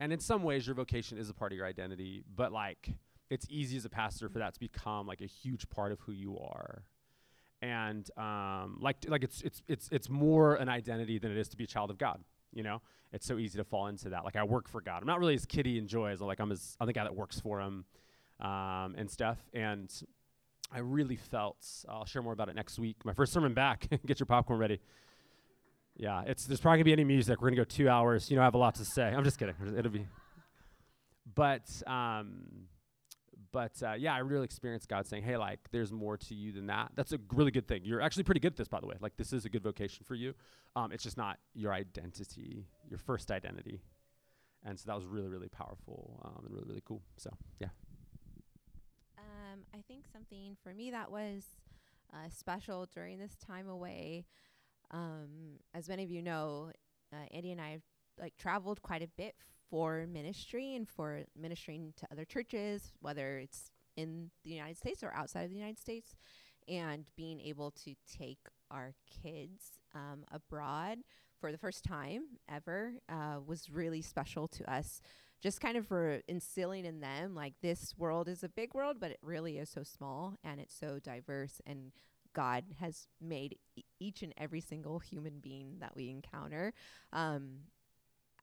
[0.00, 2.90] And in some ways, your vocation is a part of your identity, but like
[3.30, 6.12] it's easy as a pastor for that to become like a huge part of who
[6.12, 6.84] you are.
[7.60, 11.56] And um, like like it's it's it's it's more an identity than it is to
[11.56, 12.22] be a child of God.
[12.52, 12.80] You know,
[13.12, 14.24] it's so easy to fall into that.
[14.24, 15.00] Like I work for God.
[15.00, 17.16] I'm not really as Kitty and Joy as like I'm as I'm the guy that
[17.16, 17.84] works for Him
[18.40, 19.38] um, and stuff.
[19.52, 19.92] And
[20.72, 22.96] I really felt, I'll share more about it next week.
[23.04, 23.88] My first sermon back.
[24.06, 24.80] Get your popcorn ready.
[25.98, 27.42] Yeah, it's there's probably gonna be any music.
[27.42, 28.30] We're gonna go two hours.
[28.30, 29.02] You know, I have a lot to say.
[29.02, 29.56] I'm just kidding.
[29.76, 30.06] It'll be,
[31.34, 32.68] but um,
[33.50, 36.66] but uh, yeah, I really experienced God saying, "Hey, like, there's more to you than
[36.68, 37.82] that." That's a really good thing.
[37.84, 38.94] You're actually pretty good at this, by the way.
[39.00, 40.34] Like, this is a good vocation for you.
[40.76, 43.80] Um, it's just not your identity, your first identity,
[44.64, 47.02] and so that was really, really powerful um, and really, really cool.
[47.16, 47.68] So yeah.
[49.18, 51.42] Um, I think something for me that was
[52.12, 54.26] uh, special during this time away.
[54.90, 56.70] Um, as many of you know,
[57.12, 57.82] uh, Andy and I have
[58.18, 59.34] like traveled quite a bit
[59.70, 65.12] for ministry and for ministering to other churches, whether it's in the United States or
[65.14, 66.16] outside of the United States,
[66.68, 68.38] and being able to take
[68.70, 70.98] our kids um, abroad
[71.40, 75.00] for the first time ever uh, was really special to us
[75.40, 79.10] just kind of for instilling in them like this world is a big world, but
[79.10, 81.60] it really is so small and it's so diverse.
[81.66, 81.92] And
[82.34, 86.72] God has made e- each and every single human being that we encounter.
[87.12, 87.60] Um,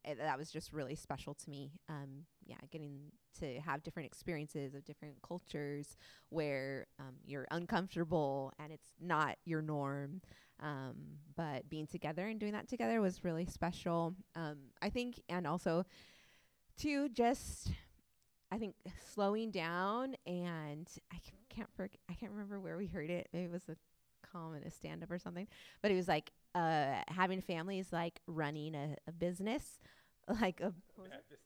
[0.03, 1.71] it, that was just really special to me.
[1.89, 5.97] Um, yeah, getting to have different experiences of different cultures
[6.29, 10.21] where um, you're uncomfortable and it's not your norm.
[10.61, 10.95] Um,
[11.35, 14.15] but being together and doing that together was really special.
[14.35, 15.85] Um, I think, and also
[16.79, 17.71] to just,
[18.51, 18.75] I think
[19.13, 21.17] slowing down and I
[21.49, 23.27] can't forg- I can't remember where we heard it.
[23.33, 23.67] Maybe it was
[24.35, 25.47] common a stand up or something.
[25.81, 29.79] But it was like uh, having family is like running a, a business,
[30.41, 30.73] like a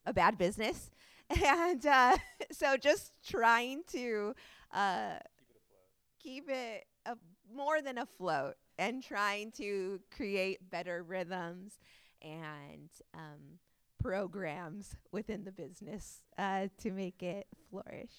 [0.06, 0.90] a bad business,
[1.46, 2.18] and uh,
[2.52, 4.34] so just trying to
[4.74, 5.18] uh,
[6.20, 7.16] keep it a,
[7.54, 11.80] more than afloat and trying to create better rhythms
[12.22, 13.60] and um,
[14.02, 18.14] programs within the business uh, to make it flourish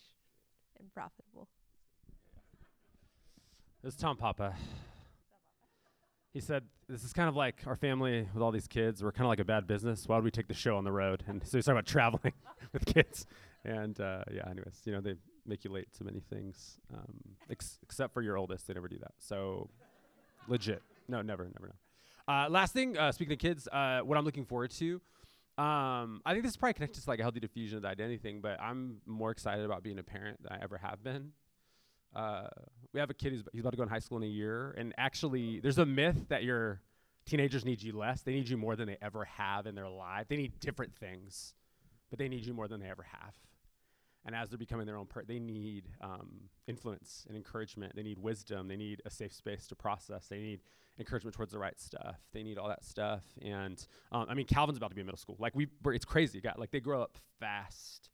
[0.79, 1.49] and profitable.
[3.83, 4.55] This is Tom Papa.
[6.35, 9.03] He said, This is kind of like our family with all these kids.
[9.03, 10.07] We're kind of like a bad business.
[10.07, 11.25] Why would we take the show on the road?
[11.27, 12.35] And so he's talking about traveling
[12.75, 13.25] with kids.
[13.65, 15.15] And uh, yeah, anyways, you know, they
[15.47, 17.21] make you late to many things, um,
[17.51, 18.67] ex- except for your oldest.
[18.67, 19.13] They never do that.
[19.19, 19.71] So
[20.47, 20.83] legit.
[21.09, 21.73] No, never, never,
[22.29, 22.35] no.
[22.35, 25.01] Uh, last thing, uh, speaking of kids, uh, what I'm looking forward to.
[25.57, 28.19] Um, I think this is probably connected to like a healthy diffusion of the identity
[28.19, 31.33] thing, but I'm more excited about being a parent than I ever have been.
[32.15, 32.49] Uh,
[32.93, 34.75] we have a kid who's he's about to go in high school in a year,
[34.77, 36.81] and actually, there's a myth that your
[37.27, 38.23] teenagers need you less.
[38.23, 40.27] They need you more than they ever have in their life.
[40.29, 41.55] They need different things,
[42.11, 43.35] but they need you more than they ever have.
[44.27, 46.29] And as they're becoming their own part, they need um,
[46.67, 47.97] influence and encouragement.
[47.97, 48.69] They need wisdom.
[48.69, 50.27] They need a safe space to process.
[50.27, 50.61] They need
[50.99, 52.17] encouragement towards the right stuff.
[52.33, 53.23] They need all that stuff.
[53.41, 55.37] And um, I mean, Calvin's about to be in middle school.
[55.39, 56.41] Like we, it's crazy.
[56.41, 58.11] Got like they grow up fast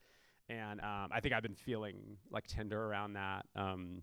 [0.48, 3.46] and um, I think I've been feeling like tender around that.
[3.54, 4.02] Um,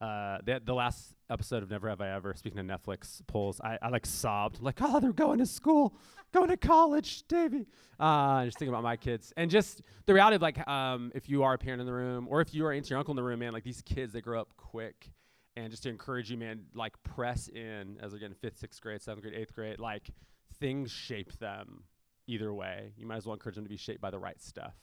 [0.00, 3.78] uh, the, the last episode of Never Have I Ever, speaking of Netflix polls, I,
[3.80, 5.94] I like sobbed, like, oh, they're going to school,
[6.32, 7.68] going to college, Devi.
[8.00, 9.32] Uh, just thinking about my kids.
[9.36, 12.26] And just the reality of like, um, if you are a parent in the room,
[12.28, 14.20] or if you are auntie or uncle in the room, man, like these kids, they
[14.20, 15.12] grow up quick.
[15.54, 19.02] And just to encourage you, man, like press in as they're getting fifth, sixth grade,
[19.02, 19.78] seventh grade, eighth grade.
[19.78, 20.10] Like
[20.58, 21.84] things shape them
[22.26, 22.92] either way.
[22.96, 24.74] You might as well encourage them to be shaped by the right stuff.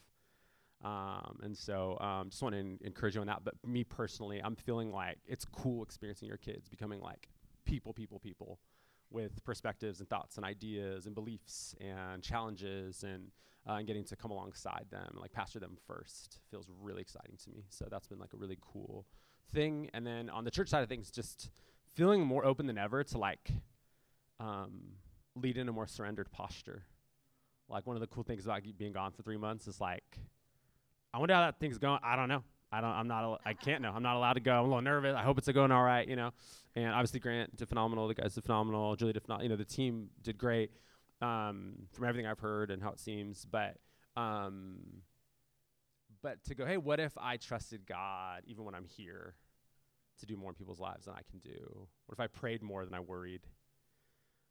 [0.84, 3.44] Um, and so um, just want to encourage you on that.
[3.44, 7.30] But me personally, I'm feeling like it's cool experiencing your kids becoming like
[7.66, 8.60] people, people, people
[9.12, 13.32] with perspectives and thoughts and ideas and beliefs and challenges and,
[13.68, 17.36] uh, and getting to come alongside them and like pastor them first feels really exciting
[17.44, 17.66] to me.
[17.70, 19.06] So that's been like a really cool
[19.54, 19.90] thing.
[19.94, 21.50] And then on the church side of things, just
[21.96, 23.52] feeling more open than ever to like
[24.40, 24.94] um,
[25.36, 26.84] lead in a more surrendered posture.
[27.68, 30.18] Like one of the cool things about being gone for three months is like
[31.14, 31.99] I wonder how that thing's going.
[32.03, 32.43] I don't know.
[32.72, 32.91] I don't.
[32.91, 33.24] I'm not.
[33.24, 33.91] Al- I can't know.
[33.91, 34.51] I'm not allowed to go.
[34.51, 35.16] I'm a little nervous.
[35.16, 36.07] I hope it's going all right.
[36.07, 36.32] You know.
[36.76, 38.07] And obviously Grant did phenomenal.
[38.07, 38.95] The guys did phenomenal.
[38.95, 39.43] Julie did phenomenal.
[39.43, 40.72] You know, the team did great.
[41.22, 43.76] Um, from everything I've heard and how it seems, but
[44.16, 44.78] um,
[46.22, 49.36] but to go, hey, what if I trusted God even when I'm here
[50.20, 51.88] to do more in people's lives than I can do?
[52.05, 53.41] What if I prayed more than I worried?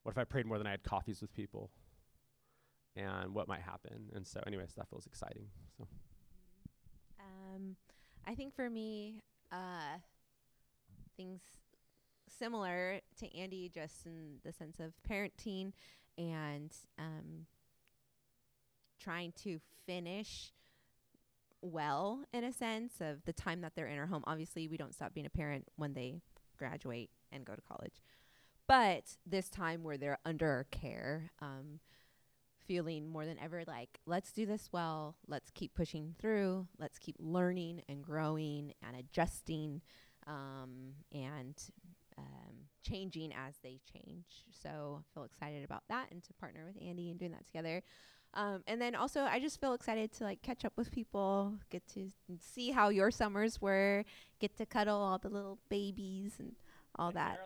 [0.02, 1.70] What if I prayed more than I had coffees with people?
[2.96, 4.10] And what might happen?
[4.14, 5.46] And so, anyways, that feels exciting.
[5.76, 5.86] So.
[7.54, 7.76] Um,
[8.26, 9.22] I think for me,
[9.52, 9.98] uh,
[11.16, 11.40] things
[12.38, 15.72] similar to Andy, just in the sense of parenting
[16.16, 17.46] and um,
[19.00, 20.52] trying to finish
[21.60, 24.24] well in a sense of the time that they're in our home.
[24.26, 26.20] Obviously, we don't stop being a parent when they
[26.58, 28.02] graduate and go to college,
[28.66, 31.30] but this time where they're under our care.
[31.40, 31.80] Um,
[32.68, 35.16] feeling more than ever like, let's do this well.
[35.26, 36.68] Let's keep pushing through.
[36.78, 39.80] Let's keep learning and growing and adjusting
[40.26, 41.54] um, and
[42.18, 42.54] um,
[42.86, 44.44] changing as they change.
[44.62, 47.82] So I feel excited about that and to partner with Andy and doing that together.
[48.34, 51.86] Um, and then also, I just feel excited to like catch up with people, get
[51.94, 52.10] to
[52.40, 54.04] see how your summers were,
[54.38, 56.52] get to cuddle all the little babies and
[56.98, 57.40] all that.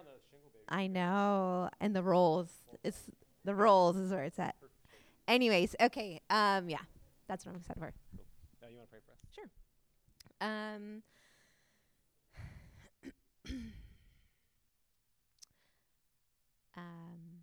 [0.68, 2.48] I know, and the rolls.
[2.82, 3.08] It's
[3.44, 4.56] the rolls is where it's at.
[5.28, 6.20] Anyways, okay.
[6.30, 6.78] Um, yeah,
[7.28, 7.92] that's what I'm excited for.
[8.16, 8.24] Cool.
[8.60, 9.18] Now you want to pray for us?
[9.34, 9.50] Sure.
[10.40, 11.02] Um.
[16.76, 17.42] um.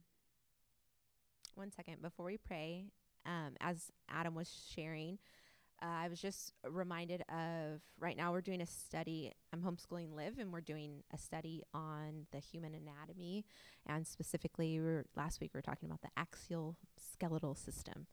[1.56, 2.92] One second before we pray.
[3.26, 5.20] Um, as Adam was sharing,
[5.82, 9.32] uh, I was just reminded of right now we're doing a study.
[9.54, 13.46] I'm homeschooling Liv, and we're doing a study on the human anatomy,
[13.86, 18.08] and specifically, we last week we were talking about the axial skeletal system,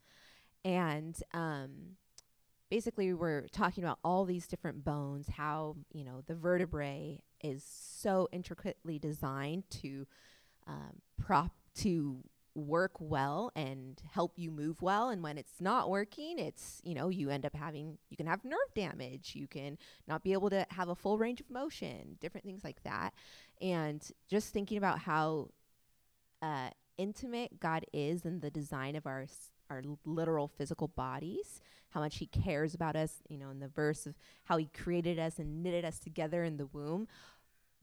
[0.65, 1.97] and um,
[2.71, 8.29] basically we're talking about all these different bones, how you know the vertebrae is so
[8.33, 10.07] intricately designed to
[10.67, 12.23] um, prop to
[12.57, 17.11] work well and help you move well and when it's not working it's you know
[17.11, 19.77] you end up having you can have nerve damage you can
[20.09, 23.15] not be able to have a full range of motion different things like that.
[23.61, 25.51] And just thinking about how
[26.43, 29.27] uh, intimate god is in the design of our
[29.69, 34.07] our literal physical bodies how much he cares about us you know in the verse
[34.07, 37.09] of how he created us and knitted us together in the womb.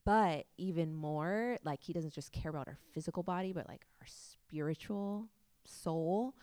[0.05, 4.07] But even more like he doesn't just care about our physical body but like our
[4.53, 5.29] spiritual
[5.65, 6.35] soul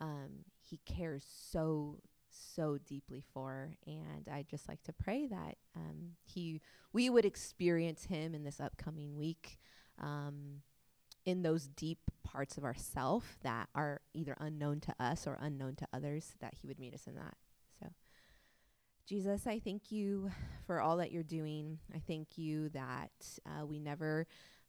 [0.00, 1.98] um, he cares so
[2.28, 6.60] so deeply for and i'd just like to pray that um, he
[6.92, 9.60] we would experience him in this upcoming week
[10.00, 10.62] um,
[11.24, 15.86] in those deep parts of ourself that are either unknown to us or unknown to
[15.92, 17.36] others that he would meet us in that.
[17.78, 17.92] So
[19.06, 20.32] jesus i thank you
[20.66, 21.78] for all that you're doing.
[21.94, 23.10] I thank you that
[23.46, 24.26] uh, we never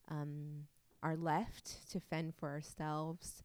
[0.09, 0.65] um,
[1.03, 3.43] are left to fend for ourselves.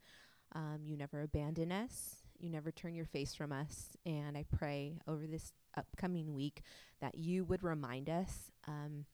[0.55, 2.23] Um, you never abandon us.
[2.39, 3.97] You never turn your face from us.
[4.07, 6.63] And I pray over this upcoming week
[7.01, 9.05] that you would remind us um,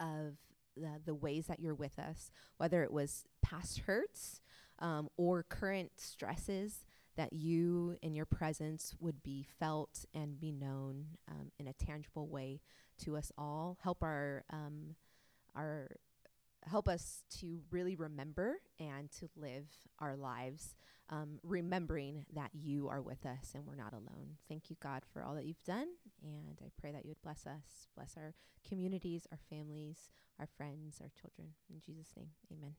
[0.00, 0.36] of
[0.76, 4.40] the, the ways that you're with us, whether it was past hurts
[4.78, 6.86] um, or current stresses,
[7.16, 12.26] that you in your presence would be felt and be known um, in a tangible
[12.26, 12.60] way
[13.04, 13.76] to us all.
[13.82, 14.94] Help our um,
[15.54, 15.88] our
[16.64, 19.66] help us to really remember and to live
[19.98, 20.74] our lives
[21.10, 24.36] um, remembering that you are with us and we're not alone.
[24.48, 25.88] Thank you, God, for all that you've done.
[26.22, 28.32] And I pray that you would bless us, bless our
[28.66, 31.48] communities, our families, our friends, our children.
[31.68, 32.74] In Jesus' name, amen.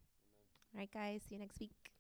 [0.74, 1.91] All right, guys, see you next week.